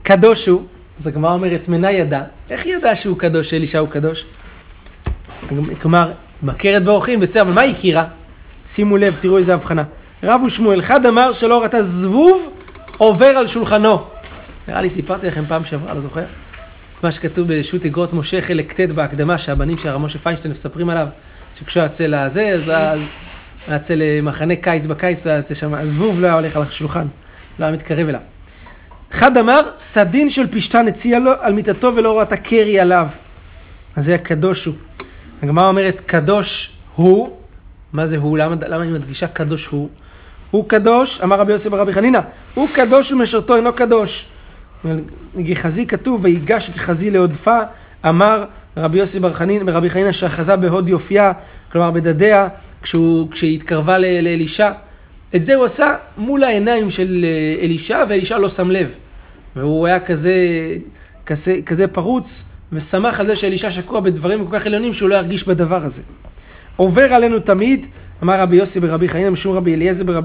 קדוש 0.02 0.48
הוא, 0.48 0.62
אז 1.00 1.06
הגמרא 1.06 1.32
אומרת, 1.32 1.68
מנה 1.68 1.92
ידע. 1.92 2.22
איך 2.50 2.64
היא 2.64 2.76
ידעה 2.76 2.96
שהוא 2.96 3.18
קדוש, 3.18 3.50
שאלישע 3.50 3.78
הוא 3.78 3.88
קדוש? 3.88 4.24
כלומר, 5.82 6.12
מכרת 6.42 6.84
באורחים, 6.84 7.20
בסדר, 7.20 7.42
אבל 7.42 7.52
מה 7.52 7.60
היא 7.60 7.74
הכירה? 7.74 8.04
שימו 8.74 8.96
לב, 8.96 9.14
תראו 9.20 9.38
איזה 9.38 9.54
הבחנה. 9.54 9.82
רב 10.22 10.42
ושמואל, 10.42 10.80
אחד 10.80 11.06
אמר 11.06 11.32
שלא 11.32 11.62
ראתה 11.62 11.78
זבוב 11.84 12.52
עובר 12.98 13.26
על 13.26 13.48
שולחנו. 13.48 14.04
נראה 14.68 14.82
לי 14.82 14.90
סיפרתי 14.94 15.26
לכם 15.26 15.44
פעם 15.48 15.64
שעברה, 15.64 15.94
לא 15.94 16.00
זוכר? 16.00 16.24
מה 17.02 17.12
שכתוב 17.12 17.52
בשו"ת 17.52 17.86
אגרות 17.86 18.12
משה 18.12 18.42
חלק 18.42 18.80
ט' 18.80 18.90
בהקדמה, 18.90 19.38
שהבנים 19.38 19.78
של 19.78 19.88
הרב 19.88 20.00
משה 20.00 20.18
פיינשטיין 20.18 20.54
מספרים 20.54 20.88
עליו, 20.88 21.06
שכשהוא 21.58 21.82
יוצא 21.82 22.06
לזה, 22.06 22.48
אז 22.48 22.70
אז 22.70 22.98
הוא 23.66 23.74
יוצא 23.74 23.94
למחנה 23.96 24.56
קיץ 24.56 24.82
בקיץ, 24.86 25.18
הוא 25.24 25.32
יוצא 25.32 25.54
שם, 25.54 25.74
הזבוב 25.74 26.20
לא 26.20 26.26
היה 26.26 26.34
הולך 26.34 26.56
על 26.56 26.62
השולחן, 26.62 27.06
לא 27.58 27.64
היה 27.64 27.74
מתקרב 27.74 28.08
אליו. 28.08 28.20
אחד 29.14 29.36
אמר, 29.36 29.62
סדין 29.94 30.30
של 30.30 30.46
פשתן 30.46 30.88
הציע 30.88 31.18
לו 31.18 31.32
על 31.40 31.52
מיטתו 31.52 31.92
ולא 31.96 32.18
ראתה 32.18 32.36
קרי 32.36 32.80
עליו. 32.80 33.06
אז 33.96 34.04
זה 34.04 34.14
הקדוש 34.14 34.64
הוא. 34.64 34.74
הגמרא 35.42 35.68
אומרת, 35.68 36.00
קדוש 36.06 36.70
הוא, 36.94 37.36
מה 37.92 38.06
זה 38.06 38.16
הוא? 38.16 38.38
למה, 38.38 38.54
למה 38.68 38.82
אני 38.82 38.90
מדגישה 38.90 39.26
קדוש 39.26 39.66
הוא? 39.66 39.88
הוא 40.50 40.68
קדוש, 40.68 41.20
אמר 41.22 41.40
רבי 41.40 41.52
יוסף 41.52 41.66
ברבי 41.66 41.92
חנינא, 41.92 42.20
הוא 42.54 42.68
קדוש 42.74 43.12
ומשרתו 43.12 43.56
אינו 43.56 43.72
קדוש. 43.72 44.26
גחזי 45.36 45.86
כתוב, 45.86 46.20
ויגש 46.24 46.70
גחזי 46.74 47.10
להודפה, 47.10 47.58
אמר 48.08 48.44
רבי 48.76 48.98
יוסי 48.98 49.20
בר 49.20 49.32
חנין, 49.32 49.68
רבי 49.68 49.90
חנינא 49.90 50.12
שאחזה 50.12 50.56
בהוד 50.56 50.88
יופייה, 50.88 51.32
כלומר 51.72 51.90
בדדיה, 51.90 52.48
כשהוא, 52.82 53.30
כשהיא 53.30 53.56
התקרבה 53.56 53.98
לאלישע. 53.98 54.72
את 55.36 55.46
זה 55.46 55.54
הוא 55.54 55.64
עשה 55.66 55.94
מול 56.16 56.44
העיניים 56.44 56.90
של 56.90 57.24
אה, 57.24 57.64
אלישע, 57.64 58.04
ואלישע 58.08 58.38
לא 58.38 58.48
שם 58.48 58.70
לב. 58.70 58.88
והוא 59.56 59.86
היה 59.86 60.00
כזה, 60.00 60.34
כזה, 61.26 61.56
כזה 61.66 61.88
פרוץ, 61.88 62.26
ושמח 62.72 63.20
על 63.20 63.26
זה 63.26 63.36
שאלישע 63.36 63.70
שקוע 63.70 64.00
בדברים 64.00 64.46
כל 64.46 64.58
כך 64.58 64.66
עליונים 64.66 64.94
שהוא 64.94 65.08
לא 65.08 65.14
ירגיש 65.14 65.48
בדבר 65.48 65.84
הזה. 65.84 66.02
עובר 66.76 67.12
עלינו 67.14 67.40
תמיד, 67.40 67.86
אמר 68.22 68.40
רבי 68.40 68.56
יוסי 68.56 68.80
ברבי 68.80 69.08
חנינא 69.08 69.30
משום 69.30 69.56
רבי 69.56 69.74
אליעזר, 69.74 70.04
ברב, 70.04 70.24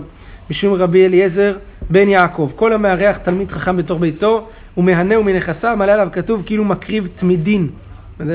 משום 0.50 0.74
רבי 0.74 1.06
אליעזר 1.06 1.58
בן 1.90 2.10
יעקב. 2.10 2.52
כל 2.56 2.74
המארח 2.74 3.18
תלמיד 3.18 3.52
חכם 3.52 3.78
בתוך 3.78 4.00
ביתו, 4.00 4.48
ומהנהו 4.78 5.24
מנכסיו, 5.24 5.76
מעלה 5.78 5.94
עליו 5.94 6.08
כתוב 6.12 6.44
כאילו 6.46 6.66
מקריב 6.66 7.08
תמידין. 7.20 7.70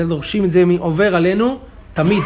דורשים 0.07 0.45
את 0.45 0.51
זה 0.51 0.65
מעובר 0.65 1.15
עלינו 1.15 1.59
תמיד. 1.93 2.23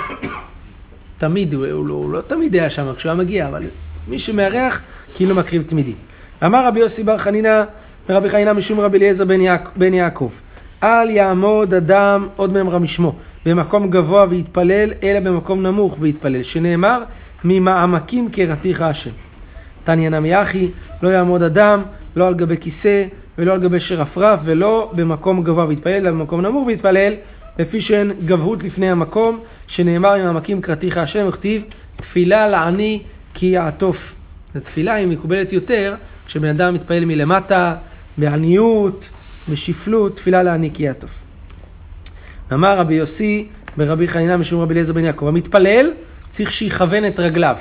תמיד, 1.17 1.53
הוא, 1.53 1.65
הוא, 1.65 1.87
לא, 1.87 1.93
הוא 1.93 2.11
לא 2.11 2.21
תמיד 2.21 2.53
היה 2.53 2.69
שם 2.69 2.93
כשהוא 2.97 3.11
היה 3.11 3.19
מגיע, 3.19 3.47
אבל 3.47 3.63
מי 4.07 4.19
שמארח 4.19 4.81
כאילו 5.15 5.35
מקריב 5.35 5.63
תמידין. 5.69 5.95
אמר 6.45 6.67
רבי 6.67 6.79
יוסי 6.79 7.03
בר 7.03 7.17
חנינא 7.17 7.63
ורבי 8.09 8.29
חנינא 8.29 8.53
משום 8.53 8.79
רבי 8.79 8.97
אליעזר 8.97 9.25
בן, 9.25 9.41
יעק, 9.41 9.69
בן 9.75 9.93
יעקב. 9.93 10.29
אל 10.85 11.09
יעמוד 11.09 11.73
אדם, 11.73 12.27
עוד 12.35 12.53
ממרה 12.53 12.79
משמו, 12.79 13.15
במקום 13.45 13.89
גבוה 13.89 14.25
ויתפלל, 14.29 14.93
אלא 15.03 15.19
במקום 15.19 15.63
נמוך 15.63 15.95
ויתפלל, 15.99 16.43
שנאמר, 16.43 17.03
ממעמקים 17.43 18.29
קראתיך 18.31 18.81
השם. 18.81 19.09
תניא 19.83 20.09
נמי 20.09 20.41
אחי, 20.41 20.71
לא 21.01 21.09
יעמוד 21.09 21.43
אדם, 21.43 21.81
לא 22.15 22.27
על 22.27 22.33
גבי 22.33 22.57
כיסא, 22.57 23.03
ולא 23.37 23.53
על 23.53 23.61
גבי 23.61 23.79
שרפרף, 23.79 24.39
ולא 24.43 24.91
במקום 24.95 25.43
גבוה 25.43 25.65
ויתפלל, 25.65 25.93
אלא 25.93 26.11
במקום 26.11 26.41
נמוך 26.41 26.67
ויתפלל, 26.67 27.13
לפי 27.59 27.81
שאין 27.81 28.11
גבהות 28.25 28.63
לפני 28.63 28.91
המקום, 28.91 29.39
שנאמר 29.67 30.17
ממעמקים 30.17 30.61
קראתיך 30.61 30.97
השם, 30.97 31.25
וכתיב, 31.27 31.63
תפילה 31.95 32.47
לעני 32.47 33.01
כי 33.33 33.45
יעטוף. 33.45 33.97
התפילה 34.55 34.93
היא 34.93 35.07
מקובלת 35.07 35.53
יותר, 35.53 35.95
כשבן 36.27 36.49
אדם 36.49 36.73
מתפלל 36.73 37.05
מלמטה, 37.05 37.75
בעניות, 38.17 39.05
בשפלות, 39.49 40.17
תפילה 40.17 40.43
לעני 40.43 40.69
כי 40.73 40.83
יעטוף. 40.83 41.09
אמר 42.53 42.77
רבי 42.77 42.93
יוסי 42.93 43.47
ברבי 43.77 44.07
חנינא 44.07 44.37
משום 44.37 44.61
רבי 44.61 44.73
אליעזר 44.73 44.93
בן 44.93 45.03
יעקב, 45.03 45.27
המתפלל 45.27 45.91
צריך 46.37 46.51
שיכוון 46.51 47.07
את 47.07 47.19
רגליו, 47.19 47.55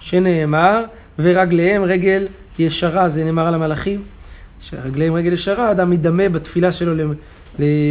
שנאמר, 0.00 0.84
ורגליהם 1.18 1.82
רגל 1.82 2.26
ישרה, 2.58 3.08
זה 3.10 3.24
נאמר 3.24 3.46
על 3.46 3.54
המלאכים, 3.54 4.02
שרגליהם 4.60 5.14
רגל 5.14 5.32
ישרה, 5.32 5.70
אדם 5.70 5.90
מדמה 5.90 6.28
בתפילה 6.28 6.72
שלו 6.72 7.12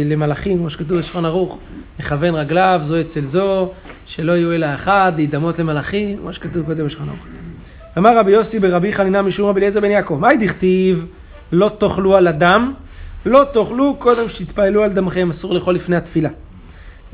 למלאכים, 0.04 0.58
כמו 0.58 0.70
שכתוב 0.70 0.98
בשולחן 0.98 1.24
ערוך, 1.24 1.58
יכוון 2.00 2.34
רגליו 2.34 2.80
זו 2.88 3.00
אצל 3.00 3.24
זו, 3.32 3.72
שלא 4.06 4.32
יהיו 4.32 4.52
אלא 4.52 4.66
אחד, 4.74 5.12
להידמות 5.16 5.58
למלאכים, 5.58 6.18
כמו 6.18 6.32
שכתוב 6.32 6.66
קודם 6.66 6.86
בשולחן 6.86 7.08
ערוך. 7.08 7.26
אמר 7.98 8.18
רבי 8.18 8.30
יוסי 8.30 8.58
ברבי 8.58 8.92
חנינא 8.92 9.22
משום 9.22 9.48
רבי 9.48 9.60
אליעזר 9.60 9.80
בן 9.80 9.90
יעקב, 9.90 10.18
מהי 10.20 10.36
דכתיב 10.36 11.06
לא 11.52 11.70
תאכלו 11.78 12.16
על 12.16 12.26
הדם, 12.26 12.72
לא 13.26 13.44
תאכלו 13.52 13.96
קודם 13.98 14.28
שתתפעלו 14.28 14.82
על 14.82 14.92
דמכם, 14.92 15.30
אסור 15.30 15.54
לאכול 15.54 15.74
לפני 15.74 15.96
התפילה. 15.96 16.28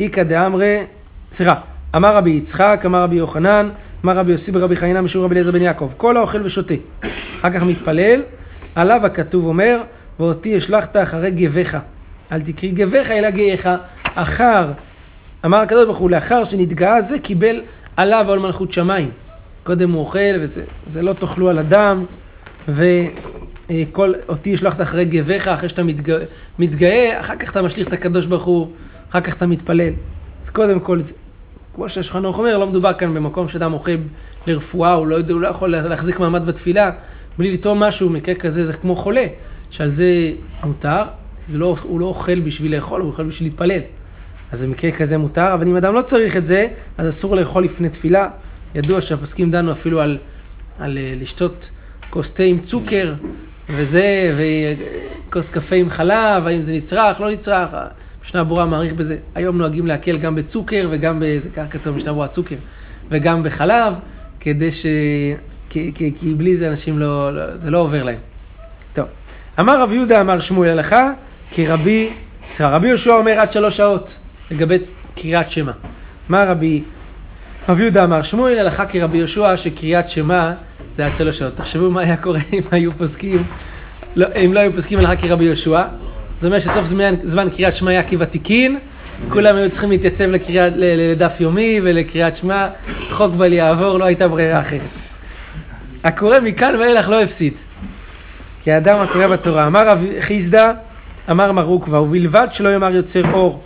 איכא 0.00 0.22
דאמרי, 0.22 0.78
סליחה, 1.36 1.54
אמר 1.96 2.16
רבי 2.16 2.30
יצחק, 2.30 2.82
אמר 2.86 3.02
רבי 3.02 3.16
יוחנן, 3.16 3.68
אמר 4.04 4.16
רבי 4.16 4.32
יוסי 4.32 4.52
ברבי 4.52 4.76
חנינא 4.76 5.00
משום 5.00 5.24
רבי 5.24 5.34
אליעזר 5.34 5.50
בן 5.50 5.62
יעקב, 5.62 5.90
כל 5.96 6.16
האוכל 6.16 6.42
ושותה, 6.44 6.74
אחר 7.40 7.50
כך 7.50 7.62
מתפלל, 7.62 8.22
עליו 8.74 9.06
הכתוב 9.06 9.46
אומר, 9.46 9.80
ואותי 10.20 10.56
השלכת 10.56 10.96
אחרי 10.96 11.30
גביך. 11.30 11.76
אל 12.32 12.40
תקרי 12.40 12.68
גביך 12.70 13.10
אלא 13.10 13.30
גאיך. 13.30 13.68
אחר, 14.14 14.72
אמר 15.44 15.58
הקדוש 15.58 15.84
ברוך 15.84 15.98
הוא, 15.98 16.10
לאחר 16.10 16.44
שנתגאה 16.44 17.02
זה 17.10 17.18
קיבל 17.18 17.60
עליו 17.96 18.24
עול 18.28 18.38
מלכות 18.38 18.72
שמיים. 18.72 19.10
קודם 19.64 19.92
הוא 19.92 20.00
אוכל, 20.00 20.18
וזה 20.40 20.64
זה 20.92 21.02
לא 21.02 21.12
תאכלו 21.12 21.48
על 21.48 21.58
אדם, 21.58 22.04
וכל, 23.70 24.12
אותי 24.28 24.50
ישלחת 24.50 24.80
אחרי 24.80 25.04
גביך, 25.04 25.48
אחרי 25.48 25.68
שאתה 25.68 25.82
מתגאה, 25.82 26.24
מתגאה, 26.58 27.20
אחר 27.20 27.36
כך 27.36 27.50
אתה 27.50 27.62
משליך 27.62 27.88
את 27.88 27.92
הקדוש 27.92 28.26
ברוך 28.26 28.44
הוא, 28.44 28.68
אחר 29.10 29.20
כך 29.20 29.36
אתה 29.36 29.46
מתפלל. 29.46 29.92
אז 30.44 30.50
קודם 30.52 30.80
כל, 30.80 31.00
כמו 31.74 31.86
ערוך 32.14 32.38
אומר, 32.38 32.58
לא 32.58 32.66
מדובר 32.66 32.92
כאן 32.92 33.14
במקום 33.14 33.48
שאדם 33.48 33.72
אוכל 33.72 33.96
לרפואה, 34.46 34.92
הוא 34.92 35.06
לא, 35.06 35.16
יודע, 35.16 35.32
הוא 35.32 35.40
לא 35.40 35.48
יכול 35.48 35.70
להחזיק 35.70 36.20
מעמד 36.20 36.46
בתפילה 36.46 36.90
בלי 37.38 37.54
לטעום 37.54 37.80
משהו, 37.80 38.10
מקרה 38.10 38.34
כזה 38.34 38.66
זה 38.66 38.72
כמו 38.72 38.96
חולה, 38.96 39.26
שעל 39.70 39.90
זה 39.96 40.32
מותר, 40.64 41.02
זה 41.52 41.58
לא, 41.58 41.76
הוא 41.82 42.00
לא 42.00 42.06
אוכל 42.06 42.40
בשביל 42.40 42.76
לאכול, 42.76 43.00
הוא 43.00 43.10
אוכל 43.10 43.24
בשביל 43.24 43.48
להתפלל. 43.48 43.80
אז 44.52 44.60
במקרה 44.60 44.90
כזה 44.90 45.18
מותר, 45.18 45.54
אבל 45.54 45.66
אם 45.66 45.76
אדם 45.76 45.94
לא 45.94 46.02
צריך 46.10 46.36
את 46.36 46.46
זה, 46.46 46.68
אז 46.98 47.14
אסור 47.18 47.36
לאכול 47.36 47.64
לפני 47.64 47.88
תפילה. 47.88 48.28
ידוע 48.74 49.00
שהפוסקים 49.00 49.50
דנו 49.50 49.72
אפילו 49.72 50.00
על, 50.00 50.18
על 50.78 50.98
אה, 50.98 51.14
לשתות 51.20 51.68
כוס 52.10 52.26
תה 52.34 52.42
עם 52.42 52.58
צוקר, 52.60 53.14
וזה, 53.70 54.36
וכוס 54.38 55.44
קפה 55.50 55.76
עם 55.76 55.90
חלב, 55.90 56.46
האם 56.46 56.62
זה 56.62 56.72
נצרך, 56.72 57.20
לא 57.20 57.30
נצרך. 57.30 57.70
משנה 58.24 58.44
ברורה 58.44 58.66
מעריך 58.66 58.92
בזה. 58.92 59.16
היום 59.34 59.58
נוהגים 59.58 59.86
להקל 59.86 60.18
גם 60.18 60.34
בצוקר 60.34 60.88
וגם, 60.90 61.22
זה 61.42 61.48
ככה 61.56 61.66
כתוב 61.66 61.96
משנה 61.96 62.12
ברורה 62.12 62.28
צוקר, 62.28 62.56
וגם 63.10 63.42
בחלב, 63.42 63.94
כדי 64.40 64.72
ש... 64.72 64.86
כי, 65.70 65.92
כי, 65.94 66.12
כי 66.20 66.34
בלי 66.34 66.56
זה 66.56 66.68
אנשים 66.68 66.98
לא, 66.98 67.34
לא, 67.36 67.56
זה 67.56 67.70
לא 67.70 67.78
עובר 67.78 68.02
להם. 68.02 68.18
טוב, 68.94 69.06
אמר 69.60 69.82
רבי 69.82 69.94
יהודה 69.94 70.20
אמר 70.20 70.40
שמואל 70.40 70.70
הלכה, 70.70 71.10
כי 71.50 71.66
רבי, 71.66 72.10
סליחה, 72.48 72.70
רבי 72.70 72.88
יהושע 72.88 73.10
אומר 73.10 73.40
עד 73.40 73.52
שלוש 73.52 73.76
שעות 73.76 74.08
לגבי 74.50 74.78
קריאת 75.16 75.50
שמע. 75.50 75.72
מה 76.28 76.44
רבי, 76.44 76.82
רבי 77.68 77.82
יהודה 77.82 78.04
אמר 78.04 78.22
שמואל 78.22 78.58
הלכה 78.58 78.86
כרבי 78.86 79.18
יהושע 79.18 79.56
שקריאת 79.56 80.10
שמע 80.10 80.52
זה 80.98 81.06
עד 81.06 81.12
שלוש 81.18 81.38
שעות. 81.38 81.56
תחשבו 81.56 81.90
מה 81.90 82.00
היה 82.00 82.16
קורה 82.16 82.40
אם 82.52 82.62
היו 82.70 82.92
פוסקים, 82.92 83.44
לא, 84.16 84.26
אם 84.44 84.54
לא 84.54 84.60
היו 84.60 84.72
פוסקים 84.72 84.98
הלכה 84.98 85.16
כרבי 85.16 85.44
יהושע. 85.44 85.82
זה 86.40 86.46
אומר 86.46 86.60
שסוף 86.60 86.84
זמן, 86.90 87.14
זמן 87.32 87.48
קריאת 87.56 87.76
שמע 87.76 87.90
היה 87.90 88.02
כוותיקין, 88.02 88.78
כולם 89.28 89.56
היו 89.56 89.70
צריכים 89.70 89.90
להתייצב 89.90 90.24
לקריאת, 90.24 90.72
לדף 90.76 91.32
יומי 91.40 91.80
ולקריאת 91.82 92.36
שמע, 92.36 92.68
חוק 93.10 93.34
בל 93.34 93.52
יעבור, 93.52 93.98
לא 93.98 94.04
הייתה 94.04 94.28
ברירה 94.28 94.60
אחרת. 94.60 94.80
הקורא 96.04 96.40
מכאן 96.40 96.74
ואילך 96.76 97.08
לא 97.08 97.22
הפסיד. 97.22 97.52
כי 98.64 98.72
האדם 98.72 99.00
הקורא 99.00 99.26
בתורה. 99.26 99.66
אמר 99.66 99.88
רב 99.88 99.98
חיסדא, 100.20 100.72
אמר 101.30 101.52
מר 101.52 101.64
עוקבא, 101.64 101.96
ובלבד 101.96 102.48
שלא 102.52 102.68
יאמר 102.68 102.94
יוצר 102.94 103.32
אור. 103.32 103.64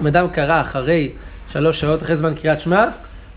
אם 0.00 0.06
אדם 0.06 0.28
קרא 0.28 0.60
אחרי 0.60 1.10
שלוש 1.52 1.80
שעות 1.80 2.02
אחרי 2.02 2.16
זמן 2.16 2.34
קריאת 2.34 2.60
שמע, 2.60 2.84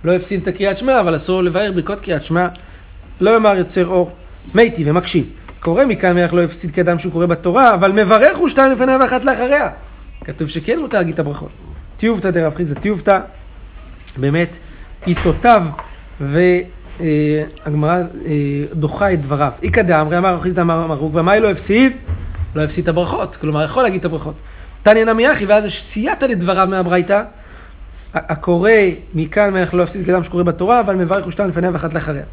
לא 0.04 0.12
הפסיד 0.12 0.42
את 0.42 0.48
הקריאת 0.48 0.78
שמע, 0.78 1.00
אבל 1.00 1.18
אסור 1.18 1.44
לבאר 1.44 1.72
ברכות 1.72 2.00
קריאת 2.00 2.24
שמע, 2.24 2.48
לא 3.22 3.30
יאמר 3.30 3.56
יוצר 3.58 3.88
אור. 3.88 4.12
מתי 4.56 4.90
ומקשיב. 4.90 5.26
קורא 5.60 5.86
מכאן 5.86 6.16
ואילך 6.16 6.34
לא 6.34 6.42
הפסיד 6.42 6.72
כאדם 6.72 7.00
שהוא 7.00 7.12
קורא 7.12 7.26
בתורה, 7.26 7.74
אבל 7.74 7.92
מברך 7.92 8.38
הוא 8.38 8.50
שתיים 8.50 8.72
לפניה 8.72 8.98
ואחת 9.02 9.24
לאחריה. 9.24 9.70
כתוב 10.24 10.48
שכן 10.48 10.80
מותר 10.80 10.98
להגיד 10.98 11.14
את 11.14 11.20
הברכות. 11.20 11.52
טיובתא 11.98 12.32
דרב 12.32 12.56
חיסדא 12.56 12.80
טיובתא, 12.80 13.20
באמת, 14.18 14.50
עיתותיו 15.06 15.64
ו... 16.22 16.40
אה, 17.02 17.44
אה, 18.26 18.66
דוחה 18.74 19.14
את 19.14 19.22
דבריו. 19.22 19.52
איכא 19.64 19.82
דאמרי 19.82 20.18
אמר 20.18 20.38
אחי 20.40 20.50
אמר 20.62 20.88
מרוק, 20.88 21.16
ומה 21.16 21.40
לא 21.40 21.52
הפסיד? 21.52 21.92
לא 22.56 22.62
הפסיד 22.62 22.84
את 22.84 22.90
הברכות, 22.90 23.36
כלומר 23.36 23.64
יכול 23.64 23.84
להגיד 23.84 24.00
את 24.00 24.06
הברכות. 24.06 24.36
תניא 24.84 25.06
נמי 25.06 25.32
אחי, 25.32 25.46
ואז 25.46 25.64
סייעת 25.94 26.24
לדבריו 26.24 26.68
מהברייתא, 26.68 27.24
הקורא 28.14 28.72
מכאן 29.14 29.50
ואנחנו 29.54 29.78
לא 29.78 29.84
הפסיד 29.84 30.06
כאדם 30.06 30.24
שקורא 30.24 30.44
בתורה, 30.44 30.80
אבל 30.80 30.96
מברך 30.96 31.28
ושתיים 31.28 31.50
לפניה 31.50 31.70
ואחת 31.74 31.94
לאחריה. 31.94 32.24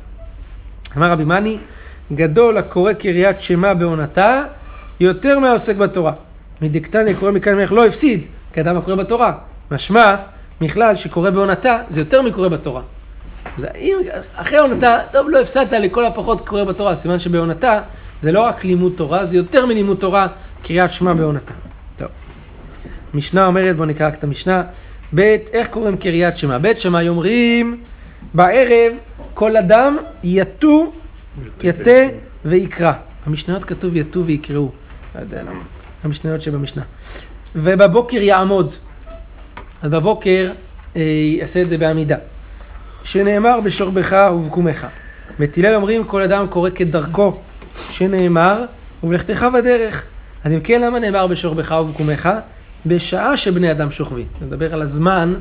אמר 0.97 1.11
רבי 1.11 1.25
מני, 1.25 1.59
גדול 2.13 2.59
הקורא 2.59 2.93
קריאת 2.93 3.43
שמע 3.43 3.75
בעונתה, 3.75 4.43
יותר 5.01 5.39
מהעוסק 5.39 5.77
בתורה. 5.77 6.13
מדקתניה 6.63 7.15
קורא 7.15 7.31
מכאן 7.31 7.55
ואנחנו 7.55 7.77
לא 7.77 7.87
הפסיד, 7.87 8.21
כאדם 8.53 8.77
הקורא 8.77 8.97
בתורה. 8.97 9.33
משמע, 9.71 10.17
מכלל 10.61 10.97
שקורא 10.97 11.31
בעונתה, 11.31 11.79
זה 11.91 11.99
יותר 11.99 12.23
מקורא 12.23 12.49
בתורה. 12.49 12.83
אם 13.79 13.97
אחרי 14.35 14.59
עונתה, 14.59 14.99
טוב, 15.13 15.31
לא 15.31 15.41
הפסדת 15.41 15.73
לכל 15.73 16.07
הפחות 16.07 16.49
קורא 16.49 16.65
בתורה, 16.65 16.95
סימן 17.03 17.19
שבעונתה 17.19 17.81
זה 18.23 18.33
לא 18.33 18.41
רק 18.41 18.65
לימוד 18.65 18.93
תורה, 18.97 19.27
זה 19.27 19.37
יותר 19.37 19.67
מלימוד 19.67 19.97
תורה, 19.97 20.27
קריאת 20.63 20.93
שמע 20.93 21.15
בעונתה. 21.15 21.53
טוב. 21.99 22.09
משנה 23.15 23.47
אומרת, 23.47 23.77
בואו 23.77 23.89
נקרא 23.89 24.09
את 24.09 24.25
המשנה. 24.25 24.63
ב', 25.15 25.21
איך 25.53 25.69
קוראים 25.71 25.97
קריאת 25.97 26.39
שמע? 26.39 26.59
ב' 26.59 26.73
שמאי 26.79 27.09
אומרים, 27.09 27.81
בערב 28.35 28.93
כל 29.35 29.57
אדם 29.57 29.97
יתו, 30.25 30.93
יתה 31.63 32.01
ויקרא. 32.45 32.93
המשניות 33.27 33.65
כתוב 33.65 33.97
יתו 33.97 34.27
ויקראו. 34.27 34.71
לא 35.15 35.21
יודע 35.21 35.43
למה. 35.43 35.63
המשניות 36.05 36.43
שבמשנה. 36.43 36.83
ובבוקר 37.55 38.17
יעמוד. 38.17 38.75
אז 39.83 39.91
בבוקר 39.91 40.53
אה, 40.97 41.03
יעשה 41.41 41.63
את 41.63 41.69
זה 41.69 41.79
בעמידה. 41.79 42.17
שנאמר 43.05 43.61
בשורבך 43.61 44.31
ובקומך. 44.35 44.87
בית 45.39 45.59
הלל 45.59 45.75
אומרים 45.75 46.05
כל 46.05 46.23
אדם 46.23 46.47
קורא 46.47 46.71
כדרכו, 46.71 47.41
שנאמר 47.91 48.65
ובלכתך 49.03 49.47
בדרך. 49.55 50.03
אז 50.45 50.53
אם 50.53 50.61
כן, 50.61 50.81
למה 50.81 50.99
נאמר 50.99 51.27
בשורבך 51.27 51.71
ובקומך? 51.71 52.29
בשעה 52.87 53.37
שבני 53.37 53.71
אדם 53.71 53.91
שוכבים. 53.91 54.27
נדבר 54.43 54.75
על 54.75 54.83
הזמן 54.83 55.35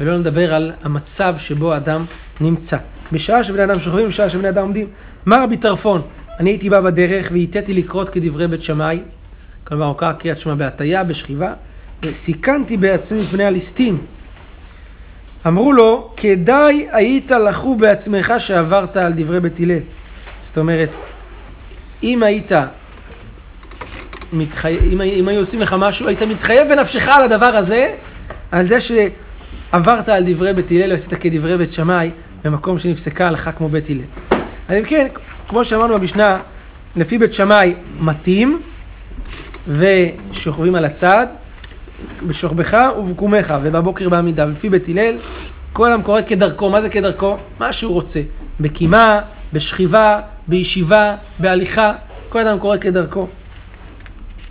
ולא 0.00 0.18
נדבר 0.18 0.54
על 0.54 0.72
המצב 0.82 1.34
שבו 1.38 1.76
אדם 1.76 2.04
נמצא. 2.40 2.76
בשעה 3.12 3.44
שבני 3.44 3.64
אדם 3.64 3.80
שוכבים, 3.80 4.08
בשעה 4.08 4.30
שבני 4.30 4.48
אדם 4.48 4.62
עומדים. 4.62 4.86
מה 5.26 5.44
רבי 5.44 5.56
טרפון? 5.56 6.02
אני 6.40 6.50
הייתי 6.50 6.70
בא 6.70 6.80
בדרך 6.80 7.28
והיטיתי 7.30 7.74
לקרות 7.74 8.08
כדברי 8.08 8.48
בית 8.48 8.62
שמאי, 8.62 9.00
כלומר 9.64 9.84
הוקרא 9.86 10.12
קריאת 10.12 10.38
שמע 10.38 10.54
בהטייה, 10.54 11.04
בשכיבה, 11.04 11.52
וסיכנתי 12.02 12.76
בעצמי 12.76 13.22
מפני 13.22 13.44
הליסטים. 13.44 13.98
אמרו 15.46 15.72
לו, 15.72 16.12
כדאי 16.16 16.86
היית 16.92 17.30
לחו 17.30 17.74
בעצמך 17.74 18.32
שעברת 18.38 18.96
על 18.96 19.12
דברי 19.16 19.40
בית 19.40 19.60
הלל. 19.60 19.78
זאת 20.48 20.58
אומרת, 20.58 20.90
אם 22.02 22.22
היית, 22.22 22.52
מתחי... 24.32 24.78
אם, 24.92 25.00
אם 25.00 25.28
היו 25.28 25.40
עושים 25.40 25.60
לך 25.60 25.74
משהו, 25.78 26.08
היית 26.08 26.22
מתחייב 26.22 26.68
בנפשך 26.68 27.08
על 27.08 27.24
הדבר 27.24 27.56
הזה, 27.56 27.94
על 28.50 28.68
זה 28.68 28.80
שעברת 29.70 30.08
על 30.08 30.24
דברי 30.32 30.52
בית 30.52 30.70
הלל 30.70 30.92
ועשית 30.92 31.14
כדברי 31.20 31.56
בית 31.56 31.72
שמאי, 31.72 32.10
במקום 32.44 32.78
שנפסקה 32.78 33.28
הלכה 33.28 33.52
כמו 33.52 33.68
בית 33.68 33.90
הלל. 33.90 34.00
אז 34.68 34.76
אם 34.78 34.84
כן, 34.84 35.06
כמו 35.48 35.64
שאמרנו 35.64 35.98
במשנה, 35.98 36.38
לפי 36.96 37.18
בית 37.18 37.32
שמאי 37.32 37.74
מתאים, 38.00 38.62
ושוכבים 39.68 40.74
על 40.74 40.84
הצד, 40.84 41.26
בשוכבך 42.22 42.78
ובקומך, 42.98 43.54
ובבוקר 43.62 44.08
בעמידה. 44.08 44.46
ולפי 44.46 44.68
בית 44.68 44.88
הלל, 44.88 45.16
כל 45.72 45.92
עם 45.92 46.02
קורא 46.02 46.20
כדרכו. 46.28 46.70
מה 46.70 46.82
זה 46.82 46.88
כדרכו? 46.88 47.36
מה 47.60 47.72
שהוא 47.72 47.92
רוצה. 47.92 48.20
בקימה, 48.60 49.20
בשכיבה, 49.52 50.20
בישיבה, 50.48 51.16
בהליכה, 51.38 51.92
כל 52.28 52.46
אדם 52.46 52.58
קורא 52.58 52.76
כדרכו. 52.76 53.28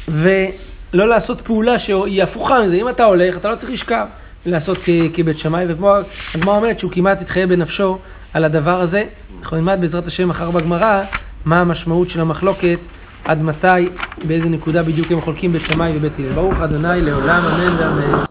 ולא 0.08 1.08
לעשות 1.08 1.42
פעולה 1.42 1.80
שהיא 1.80 2.24
הפוכה 2.24 2.62
מזה. 2.62 2.76
אם 2.76 2.90
אתה 2.90 3.04
הולך, 3.04 3.38
אתה 3.38 3.52
לא 3.52 3.56
צריך 3.56 3.72
לשכב. 3.72 4.06
לעשות 4.46 4.78
כבית 5.14 5.38
שמאי, 5.38 5.66
וכמו 5.68 5.92
הגמרא 6.36 6.58
אומרת 6.58 6.80
שהוא 6.80 6.92
כמעט 6.92 7.22
התחייב 7.22 7.50
בנפשו 7.50 7.98
על 8.34 8.46
הדבר 8.46 8.82
הזה. 8.82 9.04
אנחנו 9.42 9.58
נלמד 9.58 9.78
בעזרת 9.82 10.08
השם 10.08 10.30
מחר 10.30 10.52
בגמרא 10.52 11.04
מה 11.46 11.62
המשמעות 11.62 12.10
של 12.10 12.22
המחלוקת 12.22 12.80
עד 13.26 13.42
מתי, 13.42 13.90
באיזה 14.28 14.50
נקודה 14.50 14.84
בדיוק 14.84 15.12
הם 15.12 15.22
חולקים 15.22 15.54
בית 15.54 15.62
שמאי 15.68 15.98
ובית 15.98 16.14
הלל. 16.20 16.34
ברוך 16.34 16.56
ה' 16.62 16.68
לעולם 16.96 17.46
אמן 17.46 17.76
ואמן. 17.80 18.24